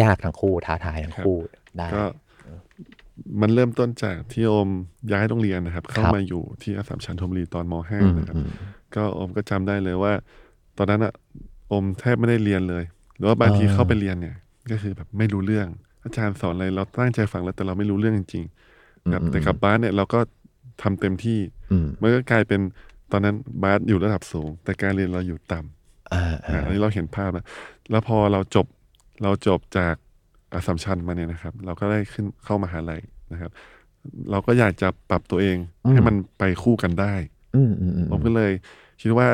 [0.01, 1.39] ยากทั้งคู่ท้าทายทั้งคู่
[1.79, 2.05] ได้ก็
[3.41, 4.69] มันเริ่มต้นจากที่โอม
[5.13, 8.51] ย้ายโรงเรียนนะครับ เข้าครับมาอยู่ที่อัสสัมชัญธนบุรีตอนมอืม .5 นะครับอืม
[8.95, 10.13] ก็โอมก็จำได้เลยว่า
[10.79, 11.13] ตอนนั้นอะ
[11.69, 12.85] โอมแทบไม่ได้เรียนเลย
[13.17, 14.37] หรือว่าบางทีอ่าเข้าไปเรียนเนี่ย
[14.71, 15.67] ก็คือแบบไม่รู้เรื่อง
[16.05, 18.62] อาจารย์สอนอะไรเราตั้งใจฟังแล้วแต่เราไม่รู้เรื่องจริงๆ
[19.13, 20.21] ครับแต่กลับบ้านเนี่ยเราก็
[20.83, 21.39] ทำเต็มที่
[21.73, 22.61] อืมมันก็กลายเป็น
[23.13, 27.47] ตอนนั้นบาสอยู่ระดับสูง แต่การเรียนเราอยู่ต่ำอ่าอ่าอ่าอันนี้เราเห็นภาพนะ
[27.91, 28.67] แล้วพอเราจบ
[29.23, 29.95] เราจบจาก
[30.55, 33.01] อัสสัมชัญมาเนี่ยนะครับ เราก็ได้ขึ้นเข้ามหาลัย
[33.33, 33.51] นะครับ
[34.31, 35.57] เราก็อยากจะปรับตัวเอง
[35.93, 37.15] ให้มันไปคู่กันได้
[37.57, 38.53] อืมอืมอืมผมก็เลย
[39.01, 39.29] คิดว่า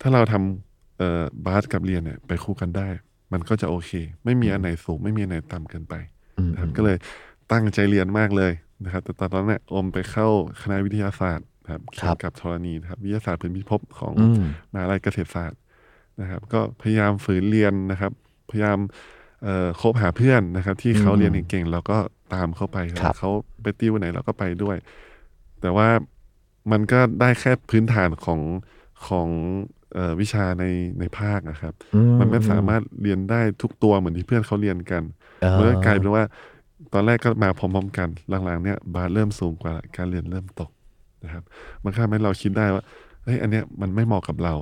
[0.00, 2.88] ถ้าเราทำเอ่อบาสกับเรียนเนี่ย ไปคู่กันได้
[3.32, 3.90] มันก็จะโอเค
[4.24, 5.94] ไม่มีอันไหนสูง ไม่มีอันไหนต่ำเกินไป
[6.38, 6.96] อืมนะครับก็เลย
[7.52, 8.52] ตั้งใจเรียนมากเลย
[8.84, 10.26] นะครับแต่ตอนนั้นเนี่ยอมไปเข้า
[10.62, 15.58] คณะวิทยาศาสตร์นะครับเกี่ยวกับธรณีนะครับ วิทยาศาสตร์พื้นพิภพของอืมมหาลัยเกษตรศาสตร์
[16.20, 18.12] นะครับ ก็พยายามฝืนเรียนนะครับ
[18.50, 18.78] พยายาม
[19.42, 21.96] เอ่อคบหาเพื่อนนะครับ ที่เขาอืมเรียนเก่งๆเราก็
[22.34, 23.30] ตามเข้าไปครับเขา
[23.62, 24.76] ไปติวไหนเราก็ไปด้วย
[25.60, 25.88] แต่ว่า
[26.72, 28.40] มันก็ได้แค่พื้นฐานของ
[29.08, 29.28] ของ
[29.94, 30.64] เอ่อวิชาใน
[31.00, 31.74] ในภาคนะครับ
[32.20, 35.02] มันไม่สามารถเรียนได้ทุกตัวเหมือนที่เพื่อนเขาเรียนกัน
[35.42, 36.24] อ่ามันก็กลายเป็นว่า
[36.94, 38.08] ตอนแรกก็มาพร้อมๆกัน
[38.44, 40.70] หลังๆเนี่ยบาสเริ่มสูงกว่าการเรียนเริ่มตก
[41.24, 41.42] นะครับ
[41.84, 42.82] มันก็ทำให้เราคิดได้ว่า
[43.24, 44.54] เฮ้ยอันเนี้ยมันไม่เหมาะกับเรา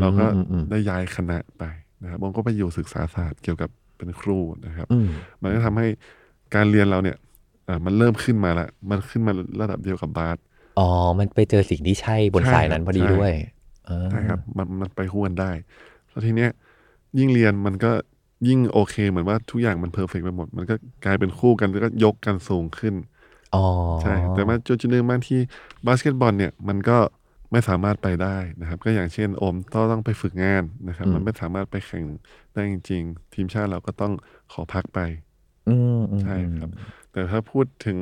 [0.00, 1.64] เราก็อืมอืมได้ย้ายคณะไป
[2.02, 5.08] นะครับผมก็ไปอยู่ศึกษาศาสตร์เกี่ยวกับเป็นครูนะครับอืม
[5.42, 5.86] มันก็ทำให้
[6.54, 7.16] การเรียนเราเนี่ย
[7.68, 10.36] อ่ามันเริ่มขึ้นมาละมันขึ้นมาระดับเดียวกับบาส
[10.78, 13.32] อ๋อ มันไปเจอสิ่งที่ใช่บนใช่สายนั้นพอดีใช่ด้วย
[13.88, 15.50] อ่าใช่ครับ มันมันไปคู่กันได้
[16.08, 16.50] แล้วทีเนี้ย
[17.18, 17.90] ยิ่งเรียนมันก็
[18.48, 20.74] ยิ่งโอเคเหมือนว่าทุกอย่างมันเพอร์เฟกไปหมด มันก็
[21.04, 22.94] กลายเป็นคู่กันแล้วก็ยกกันสูงขึ้น
[23.54, 23.64] อ๋อ
[24.02, 25.40] ใช่แต่ว่าจุดจุดหนึ่งบางที่
[25.86, 26.98] บาสเกตบอลเนี่ยมันก็
[27.52, 32.04] ไม่สามารถไปได้นะครับ ก็อย่างเช่นโอมต้องต้องไปฝึกงานนะครับ มันไม่สามารถไปแข่ง
[32.52, 34.12] ได้จริง ๆ ทีมชาติเราก็ต้อง
[34.52, 34.98] ขอพักไป
[35.68, 36.68] อืมอืมใช่ครับ
[37.12, 37.98] แต่ถ้าพูดถึง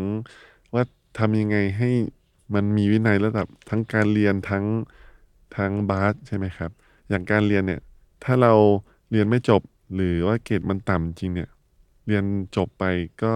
[0.75, 0.83] ว่า
[1.19, 1.91] ทำยังไงให้
[2.55, 4.65] มันมีวินัยระดับทั้งการเรียนทั้ง
[5.57, 6.71] ทั้งบาสใช่ไหมครับ
[7.09, 7.81] อย่างการเรียนเนี่ย
[8.25, 8.53] ถ้าเรา
[9.11, 9.63] เรียนไม่จบ
[9.95, 11.49] หรือว่าเกรดมันต่ำจริงเนี่ย
[12.07, 12.25] เรียน
[12.57, 12.85] จบไป
[13.23, 13.33] ก็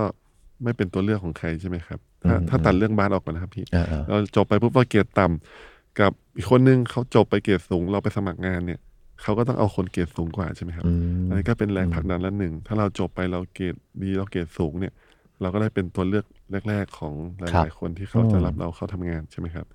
[0.63, 8.81] ไม่เป็นตัวเลือกของใครใช่ไหมครับ ถ้าอืมถ้าตัดเรื่องบาสออกก่อนนะครับพี่ อ่าอ่าเราจบไปปุ๊บว่าเกรดต่ำกับอีกคนนึงเขาจบไปเกรดสูง เราไปสมัครงานเนี่ย
[9.23, 10.93] เขาก็ต้องเอาคนเกรดสูงกว่าใช่ไหมครับอื
[11.25, 14.93] มอันนี้ก็เป็นแรงผลักดันละหนึ่ง ถ้าเราจบไปเราเกรดดีเราเกรดสูงเนี่ย
[15.41, 16.25] เราก็ได้เป็นตัวเลือก
[16.69, 19.67] แรก ๆ ของหครับลายๆคนที่เขาจะรับเราเข้าทำงานใช่ไหมครับ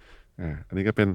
[0.41, 1.07] อ่า อันนี้ก็เป็น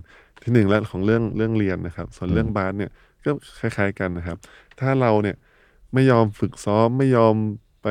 [0.43, 2.91] ที่หนึ่งแล้วของเรื่องเรื่องเรียนนะครับ ส่วนเรื่องบาสเนี่ย
[3.25, 4.37] ก็คล้าย ๆกันนะครับ
[4.81, 5.37] ถ้าเราเนี่ย
[5.95, 7.35] ไม่ยอมฝึกซ้อม ไม่ยอม
[7.83, 7.87] ไป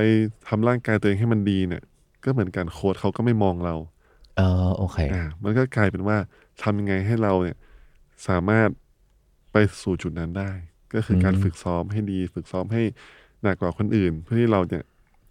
[0.48, 1.84] ทำร่างกายตัวเองให้มันดีเนี่ย
[2.24, 3.76] ก็เหมือนกันโค้ชเขาก็ไม่มองเรา
[4.38, 4.44] อ๋อ
[4.78, 6.18] โอเค อ่ามันก็กลายเป็นว่า
[6.62, 7.58] ทำยังไงให้เราเนี่ย
[8.28, 8.70] สามารถ
[9.54, 10.52] ไปสู่จุดนั้นได้
[10.94, 12.84] ก็คือการอืมฝึกซ้อมให้ดี ฝึกซ้อมให้
[13.44, 14.84] หนักกว่าคนอื่น เพื่อที่เราเนี่ย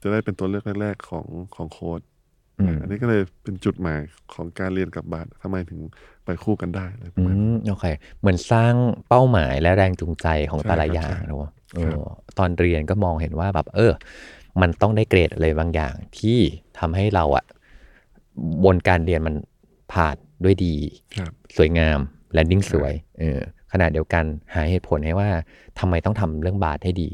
[0.03, 2.01] จะได้เป็นตัวเลือกแรกๆของของโค้ด
[2.59, 4.01] อืม อันนี้ก็เลยเป็นจุดหมาย
[4.35, 5.81] ของการเรียนกับบาสทำไมถึง
[6.25, 7.85] ไปคู่กันได้อะไรประอืมาณนี้ มโอเค
[8.21, 8.75] เหมือนสร้าง
[9.09, 11.60] เป้าหมายและแรงจูงใจของใช่แต่ละครับอย่างใช่ เนอะเอครับอ
[12.39, 13.93] ตอนเรียนก็มองเห็นว่าแบบ เออ
[14.61, 16.39] มันต้องได้เกรดอะไรบางอย่างที่
[16.79, 17.45] ทำให้เราอะ
[18.65, 19.35] บนการเรียนมัน
[19.93, 20.75] ผ่านด้วยดี
[21.19, 21.99] ครับสวยงาม
[22.33, 23.39] แลนดิ้งใช่สวยเออ
[23.73, 25.29] ขณะเดียวกันหาเหตุผลให้ว่า
[25.79, 27.11] ทำไมต้องทำเรื่องบาสให้ดี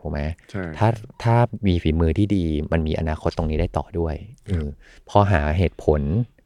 [0.00, 0.20] ถูกไหม
[0.50, 0.88] ใช่ถ้า
[1.22, 1.34] ถ้า
[1.66, 4.14] มีฝีมือที่ดีมันมีอนาคตตรงนี้ได้ต่อด้วย
[4.46, 4.66] เออ
[5.08, 6.00] พอหาเหตุผล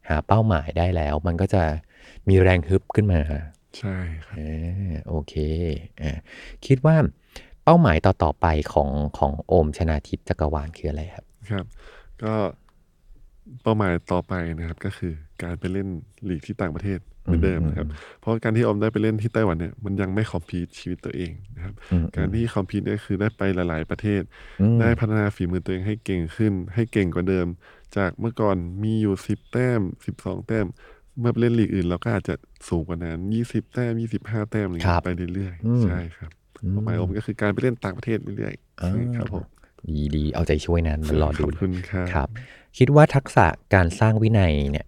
[0.09, 1.63] หาเป้าหมายได้แล้ว มันก็จะ
[2.29, 3.21] มีแรงฮึบขึ้นมา
[3.79, 3.97] ใช่
[4.27, 5.35] ครับอ่าโอเค
[6.03, 6.13] อ่า
[6.67, 6.97] คิดว่า
[7.65, 11.65] เป้าหมายต่อๆไปของของโอมชนาทิพย์จักรวาลคืออะไรครับ ครับ
[12.23, 12.35] ก็
[13.63, 15.13] เป้าหมายต่อไปนะครับก็คือ
[15.43, 15.89] การไปเล่น
[16.29, 17.89] ลีกที่ต่างประเทศเหมือนเดิมนะครับ
[18.21, 24.23] เพราะการที่ออมได้ไปเล่นที่ไต้หวันเนี่ยมันยังไม่คอมพีทชีวิตตัวเองนะครับอืมการที่คอมพีทเนี่ยคือได้ไปหลาย ๆ ประเทศ
[24.61, 27.47] อืมได้พัฒนาฝีมือตัวเองให้เก่งขึ้น ให้เก่งกว่าเดิม
[27.97, 30.67] จากเมื่อก่อนมีอยู่สิบแต้มสิบสองแต้ม
[31.21, 32.35] เมื่อไปเล่นลีกอื่นเราก็อาจจะ
[32.69, 36.31] สูงกว่านั้นยี่สิบแต้มยี่สิบห้าแต้มอะไรครัเงี้บยไปเรื่อยอืมๆใช่ครับ
[36.71, 39.45] เป้าหมายผมก็คือการไปเล่นต่างประเทศเรื่อยอ่าๆครับผม
[39.89, 42.29] ดีดีเอาใจช่วยนะมันรอขดูอบคุณครับครับ
[42.79, 44.87] คิดว่าทักษะการสร้างวินัยเนี่ย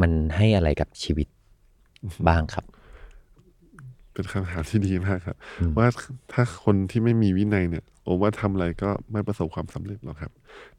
[0.00, 1.26] มันให้อะไรกับชีวิต
[2.28, 2.64] บ้างครับ
[4.12, 5.36] เป็นคำถามที่ดีมากครับ
[5.78, 5.86] ว่า
[6.32, 10.30] ถ้าคนที่ไม่มีวินัยเนี่ย โอมว่าทำอะไรก็ไม่ประสบความสำเร็จหรอกครับ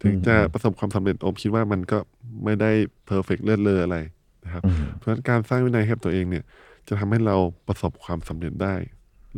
[0.02, 1.98] ถึงจะประสบความสำเร็จโอมคิดว่ามันก็
[2.44, 2.72] ไม่ได้
[3.06, 3.98] เพอร์เฟกเลิศเลออะไร
[4.44, 6.44] นะครับอืมเพราะฉะนั้นการสร้างวินัยให้กับตัวเองเนี่ย
[6.88, 7.36] จะทำให้เรา
[7.68, 8.76] ประสบความสำเร็จได้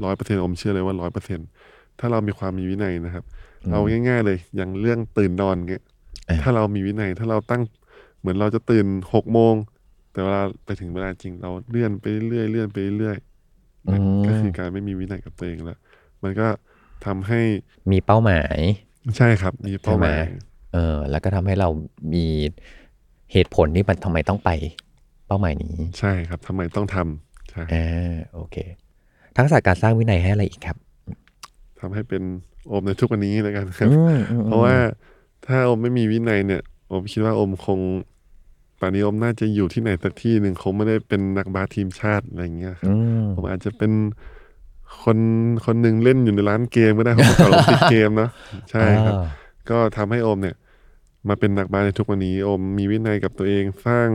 [0.04, 1.40] ร้อยเปอร์เซ็นต์อมเชื่อเลยว่าร้อยเปอร์เซ็น
[2.00, 3.24] ถ้าเรามีความมีวินัยนะครับ
[3.72, 5.84] เอาง่าย ๆ เลย อย่างเรื่องตื่นนอนเงี้ย
[6.26, 7.62] เอ้ย ถ้าเรามีวินัย ถ้าเราตั้ง
[8.20, 9.56] เหมือนเราจะตื่นหกโมง
[10.12, 15.78] แต่เวลาไปถึงเวลาจริง เราเลื่อนไปเรื่อยๆเลื่อนไปเรื่อยๆนั่นก็คือการไม่มีวินัยกับตัวเองแล้ว
[16.24, 16.48] มันก็
[17.06, 17.42] ทำให้
[17.92, 18.60] มีเป้าหมาย
[19.18, 20.40] ใช่ครับ มีเป้าหมายใช่ไหม
[20.74, 21.70] เออ แล้วก็ทำให้เรา
[22.14, 22.26] มี
[23.32, 24.50] เหตุผลที่มันทำไมต้องไป
[24.83, 28.58] เป้าหมายนี้ ใช่ครับทำไมต้องทำใช่อ่าโอเค
[29.38, 30.78] ทักษะการสร้างวินัยให้อะไรอีกครับ
[31.80, 32.24] ทำให้เป็น
[32.68, 34.76] โอมในทุกวันนี้แล้วกันครับอืมอืมเพราะว่า
[35.46, 37.80] ถ้าโอมไม่มีวินัยเนี่ยโอมคิดว่าโอมคง
[38.80, 43.92] ป่านนี้โอมน่าจะอยู่ที่ไหนสักที่หนึ่งคงไม่ได้เป็นนักบาสทีมชาติอะไรอย่างเงี้ยครับอืมผมอาจจะเป็น
[45.04, 45.18] คน
[45.66, 48.30] คนหนึ่งเล่นอยู่ในร้านเกมก็ได้ผมก่อนโอมติดเกมเนาะ
[48.72, 49.28] ใช่ครับอ่า
[49.70, 50.56] ก็ทำให้โอมเนี่ย
[51.28, 54.10] มาเป็นนักบาสในทุกวันนี้ โอมมีวินัยกับตัวเองสร้าง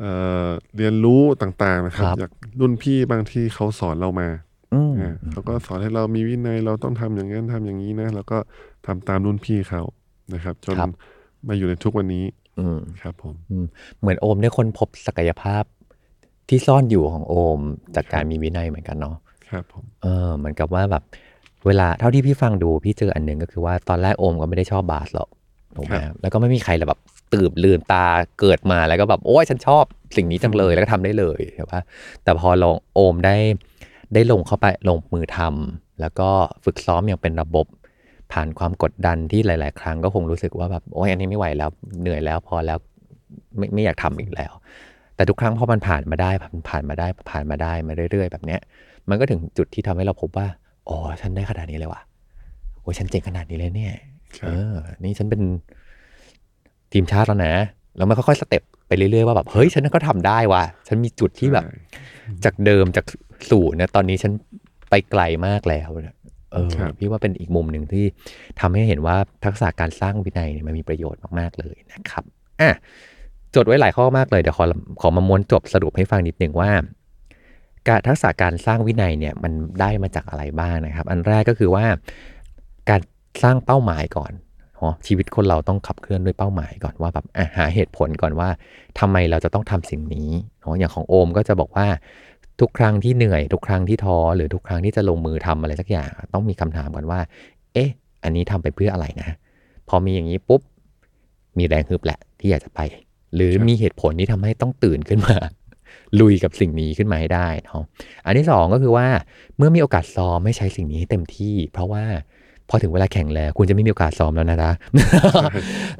[0.00, 0.12] เอ่
[0.46, 2.30] อเรียนรู้ต่างๆนะครับ ครับ จาก
[2.60, 4.28] รุ่นพี่บางที่เขาสอนเรามา
[4.74, 8.38] อืมอ่าเขาก็สอนให้เรามีวินัยเราต้องทำอย่างนั้นทำอย่างนี้นะแล้วก็
[8.86, 9.82] ทำตามรุ่นพี่เขา
[10.34, 10.90] นะครับ จนครับ
[11.48, 12.24] มาอยู่ในทุกวันนี้
[12.58, 13.66] อืม ครับผม อืม
[14.00, 15.64] เหมือนโอมได้ค้นพบศักยภาพ
[16.48, 17.60] ที่ซ่อนอยู่ของโอม
[17.96, 19.16] จากการมีวินัยเหมือนกันเนาะ
[19.50, 21.02] ครับผม เออเหมือนกับว่าแบบ
[21.66, 25.28] เวลาเท่าที่พี่ฟังดูพี่เจออันหนึ่งก็คือว่าตอนแรกโอมก็ไม่ได้ชอบบาสหรอก
[25.76, 27.00] ถูกไหมครับแล้วก็ไม่มีใครแบบ
[27.34, 28.06] ตื่นลืมตา
[28.40, 29.84] เกิดมาแล้วก็แบบโอ้ยฉันชอบ
[30.16, 31.80] สิ่งนี้จังเลยแล้วก็ทำได้เลยใช่ปะ
[32.22, 33.36] แต่พอลงโอมได้
[34.14, 36.28] ได้ลงเข้าไปลงมือทำแล้วก็
[36.64, 37.66] ฝึกซ้อมอย่างเป็นระบบ
[38.32, 41.70] ผ่านความกดดันที่หลาย ๆ ครั้งก็คงรู้สึกว่าแบบโอ้ยอันนี้ไม่ไหวแล้ว
[42.00, 42.78] เหนื่อยแล้วพอแล้ว
[43.56, 44.52] ไม่ไม่อยากทำอีกแล้ว
[45.16, 48.60] แต่ทุกครั้งพอมันผ่านมาได้ผ่านผ่านมาได้ผ่านมาได้มาเรื่อย ๆ แบบเนี้ย
[49.08, 50.46] มันก็ถึงจุดที่ทำให้เราพบว่า
[50.88, 52.00] อ๋อฉันได้ขนาดนี้เลยว่ะ
[52.80, 53.94] โอ้ยฉันเจ๋งขนาดนี้เลยเนี่ย
[54.38, 54.74] ครับเออ
[55.04, 55.42] นี่ฉันเป็น
[56.92, 57.54] ทีมชาติแล้วนะ
[57.96, 62.02] แล้วมันค่อยๆสเต็ปไปเรื่อยๆว่าแบบเฮ้ยฉันก็ทำได้ว่ะฉันมีจุดที่แบบใช่
[62.44, 63.06] จากเดิมจาก
[63.50, 64.32] ศูนย์เนี่ยตอนนี้ฉัน
[64.90, 66.16] ไปไกลมากแล้วเนี่ย
[66.52, 68.04] เออครับพี่ว่าเป็นอีกมุมหนึ่งที่
[68.60, 72.24] ทำให้เห็นว่าทักษะการสร้างวินัยเนี่ยมันมีประโยชน์มากๆเลยนะครับ
[72.60, 72.70] อะ
[73.54, 74.64] จดไว้หลายข้อมากเลยเดี๋ยวขอ
[75.00, 76.70] ขอมาม้วนจบสรุปให้ฟังนิดหนึ่งว่า
[77.88, 81.84] การทักษะการสร้างวินัยเนี่ยมันได้มาจากอะไรบ้างนะครับ อันแรกก็คือว่า
[82.90, 83.00] การ
[83.42, 84.32] สร้างเป้าหมายก่อน
[84.82, 87.24] เนาะชีวิตคนเราต้องขับเคลื่อนด้วยเป้าหมายก่อนว่าแบบ
[87.56, 88.48] หาเหตุผลก่อนว่า
[88.98, 90.30] ทำไมเราจะต้องทำสิ่งนี้
[90.60, 91.86] เนาะอย่างของโอมก็จะบอกว่า
[92.60, 97.20] ทุกครั้งที่เหนื่อย ทุกครั้งที่ท้อหรือทุกครั้งที่จะลงมือทำอะไรสักอย่าง ต้องมีคำถามก่อนว่า
[97.74, 97.90] เอ๊ะ
[98.24, 99.28] อันนี้ทำไปเพื่ออะไรนะ
[99.88, 100.60] พอมีอย่างนี้ปุ๊บ
[101.58, 102.80] มีแรงฮึบแหละที่อยากจะไป
[103.34, 105.36] หรือมีเหตุผลที่ทำให้ต้องตื่นขึ้นมา
[106.20, 107.82] ลุยกับสิ่งนี้ขึ้นมาให้ได้เนาะ
[108.24, 109.06] อันที่สองก็คือว่า
[109.56, 112.04] เมื่อมีโอกาสซ้อมไม่ใช้สิ่งนี้ให้เต็มที่ เพราะว่า
[112.74, 114.72] พอถึงเวลาแข่งแล้ว คุณจะไม่มีโอกาสซ้อมแล้วนะนะ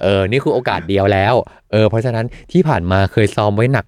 [0.03, 1.35] เออนี่คือโอกาสเดียวแล้ว
[1.73, 3.87] เออเพราะฉะนั้นที่ผ่านมาเคยซ้อมไว้หนัก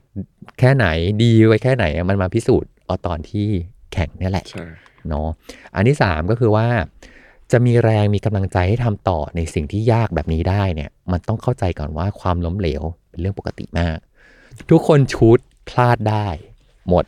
[0.58, 0.86] แค่ไหน
[1.22, 3.46] ดีไว้แค่ไหนมันมาพิสูจน์เอาตอนที่
[3.92, 4.66] แข่งเนี่ยแหละใช่
[5.08, 5.28] เนาะ
[5.74, 6.66] อันที่สามก็คือว่า
[7.52, 13.96] จะมีแรงมีกำลังใจให้ทำต่อในสิ่งที่ยากแบบนี้ได้เนี่ย มันต้องเข้าใจก่อนว่าความล้มเหลวเป็นเรื่องปกติมาก
[14.70, 16.26] ทุกคนชุดพลาดได้
[16.88, 17.04] หมด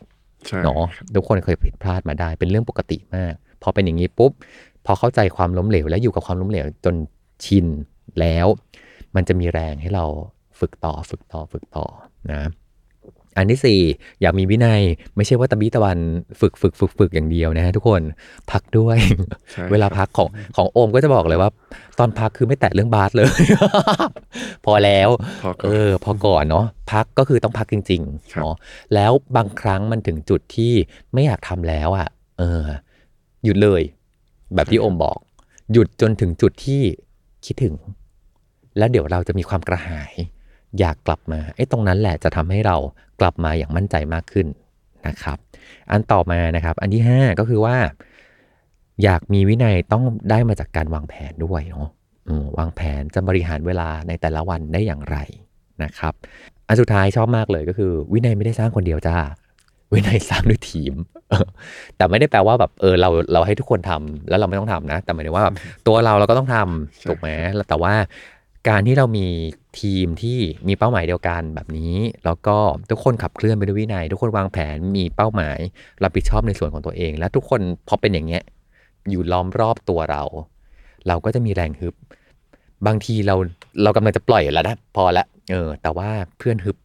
[0.46, 4.32] ใช่เนาะทุกคนเคยผิดพลาดมาได้เป็นเรื่องปกติมากพอเป็นอย่างนี้ปุ๊บ
[4.86, 6.94] พอเข้าใจความล้มเหลว และอยู่กับความล้มเหลวจน
[7.44, 7.66] ชิน
[8.20, 8.46] แล้ว
[9.14, 10.04] มันจะมีแรงให้เรา
[10.60, 11.84] ฝึกต่อฝึกต่อฝึกต่อ
[12.32, 12.42] นะ
[13.36, 13.80] อันที่สี่
[14.20, 14.82] อยากมีวินัย
[15.16, 15.98] ไม่ใช่ว่าตะบี้ตะวัน
[16.40, 18.02] ฝึกฝึกฝึกฝึกอย่างเดียวนะฮะทุกคน
[18.50, 18.96] พักด้วย
[19.52, 21.50] ใช่เวลาพักของของโอมก็จะบอกเลยว่า
[21.98, 23.30] ตอนพักคือไม่แตะเรื่องบาสเลย
[24.64, 25.08] พอแล้ว
[25.42, 28.54] พอก่เออนอพอก่อนเนาะพักก็คือต้องพักจริงครับๆเนาะ
[28.94, 30.72] แล้วบางครั้งมันถึงจุดที่
[31.12, 32.08] ไม่อยากทำแล้วอะ่ะ
[32.38, 32.62] เออ
[33.44, 33.82] หยุดเลย
[34.54, 35.18] แบบที่โอมบอก
[35.72, 36.82] หยุดจนถึงจุดที่
[37.46, 37.74] คิดถึง
[38.78, 40.12] แล้วเดี๋ยวเราจะมีความกระหาย
[40.78, 42.76] อยากกลับมาไอ้ตรงนั้นแหละจะทำให้เรา
[43.20, 44.46] กลับมาอย่างมั่นใจมากขึ้น
[45.06, 45.38] นะครับ
[45.90, 47.76] อันต่อมานะครับ อันที่ห้าก็คือว่า
[49.04, 51.88] อยากมีวินัยต้องได้มาจากการวางแผนด้วยเนาะ
[52.58, 55.16] วางแผนจะบริหารเวลาในแต่ละวันได้อย่างไร
[55.82, 56.14] นะครับ
[56.68, 59.16] อันสุดท้ายชอบมากเลยก็คือ วินัยไม่ได้สร้างคนเดียวจ้า
[59.92, 60.94] วินัยสร้างด้วยทีม
[61.30, 61.46] เออ
[61.96, 65.54] แต่ไม่ได้แปลว่าแบบเออเราเราให้ทุกคนทำแล้วเราไม่ต้องทำนะ แต่หมายถึงว่าแบบ
[65.86, 67.94] ตัวเราเราก็ต้องทำถูกไหมแล้วแต่ว่า
[68.68, 69.26] การที่เรามี
[69.80, 72.56] ทีมที่มีเป้าหมายเดียวกันแบบนี้ แล้วก็
[72.90, 75.58] ทุกคนขับเคลื่อนไปด้วยวินัย ทุกคนวางแผนมีเป้าหมาย
[76.02, 78.42] รับผิดชอบในส่วนของตัวเอง และทุกคนพอเป็นอย่างเงี้ย
[79.10, 80.22] อยู่ล้อมรอบตัวเรา
[81.08, 81.94] เราก็จะมีแรงฮึบ
[82.86, 83.34] บางทีเรา
[83.82, 86.08] เรากำลังจะปล่อยแล้วนะพอละเออ แต่ว่า
[86.38, 86.76] เพื่อนฮึบ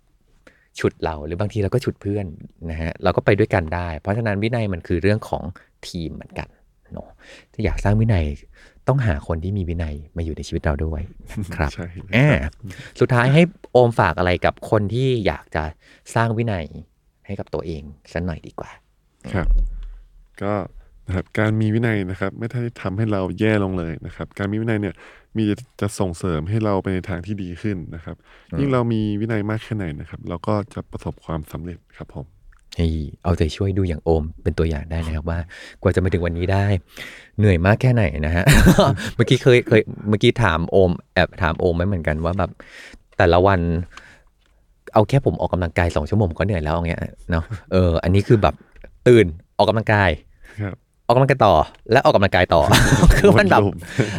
[0.80, 2.26] ฉุดเราหรือบางทีเราก็ฉุดเพื่อน
[2.70, 5.44] นะฮะเราก็ไปด้วยกันได้ เพราะฉะนั้นวินัยมันคือเรื่องของ
[5.88, 6.48] ทีมเหมือนกัน
[6.94, 7.10] เนาะ
[7.54, 8.26] ถ้าอยากสร้างวินัย
[8.88, 11.02] ต้องหาคนที่มีวินัยมาอยู่ในชีวิตเราด้วย
[11.56, 12.30] ครับใช่เลยอ่า
[13.00, 13.42] สุดท้ายให้
[13.72, 15.64] โอมฝากอะไรกับคนที่อยากจะ
[16.16, 16.66] สร้างวินัย
[17.26, 17.82] ให้กับตัวเอง
[18.14, 18.72] สักหน่อยดีกว่า
[19.34, 19.48] ครับ
[20.42, 20.54] ก็
[21.08, 24.96] นะครับการมีวินัยนะครับ ไม่ได้ทำให้เราแย่ลงเลยนะครับ การมีวินัยเนี่ย
[25.38, 25.46] มี
[25.82, 28.16] จะส่งเสริมให้เราไปในทางที่ดีขึ้นนะครับ
[28.60, 32.26] ยิ่งเรามีวินัยมากแค่ไหนนะครับ เราก็จะประสบความสำเร็จครับผม
[32.78, 32.88] ให้
[33.24, 35.40] เอาใจช่วยดูอย่างโอมเป็นตัวอย่างได้นะครับว่า
[35.82, 36.66] กว่าจะมาถึงวันนี้ได้
[37.38, 38.46] เหนื่อยมากแค่ไหนนะฮะ
[39.16, 42.52] เมื่อกี้เคยเคยเมื่อกี้ถามโอมแอบถามโอมไว้เหมือนกันว่าแบบ
[43.18, 43.60] แต่ละวัน
[44.94, 47.02] เอาแค่ผมออกกำลังกายสองชั่วโมงผมก็เหนื่อยแล้วอย่างเงี้ย
[47.32, 48.56] เนาะเอออันนี้คือแบบ
[49.08, 49.26] ตื่น
[49.58, 50.10] ออกกำลังกาย
[50.64, 50.76] ครับ
[51.12, 51.56] ออกกำลังกายต่อ
[51.92, 52.62] และออกกำลังกายต่อ
[53.18, 53.74] คือมันแบบวนลูป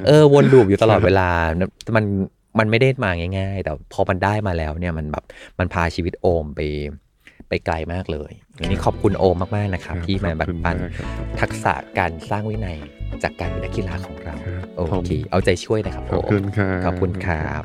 [0.07, 1.29] เออวนลูปอยู่ตลอดเวลา
[1.97, 2.05] มัน
[2.59, 5.25] มันไม่ได้มาง่าย ๆ แต่พอมันได้มาแล้วเนี่ยมันแบบ
[5.59, 6.61] มันพาชีวิตโอมไป
[7.49, 11.09] ไปไกลมากเลยวันนี้ขอบคุณโอมมากๆนะครับ ที่มาแบ่งปันขอบคุณมากครับ
[11.41, 12.79] ทักษะการสร้างวินัย
[13.23, 17.63] จากการเป็นนักกีฬาของเราครับโอผมเคเอาใจช่วยนะครับขอบคุณครับขอบคุณครับ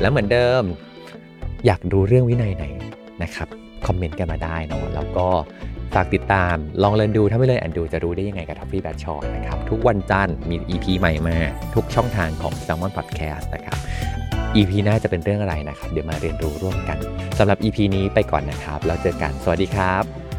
[0.00, 0.62] แล้วเหมือนเดิม
[1.66, 2.64] อยากรู้เรื่องวินัยไหน
[3.22, 3.48] นะครับ
[3.86, 5.26] คอมเมนต์กันมาได้เนอะแล้วก็
[5.94, 11.36] ฝากติดตามลองเรียนดูถ้าไม่เลยอ่านดูจะรู้ได้ยังไงกับทัฟฟี่แบทชอตนะครับ ทุกวันจันทร์มี EP ใหม่มา
[11.74, 13.78] ทุกช่องทางของ s ซ l m o n Podcast นะครับ
[14.56, 16.98] EP หน้าจะเป็นเรื่องอะไรนะครับ เดี๋ยวมาเรียนรู้ร่วมกัน
[17.38, 20.29] สำหรับ EP นี้ไปก่อนนะครับ แล้วเจอกันสวัสดีครับ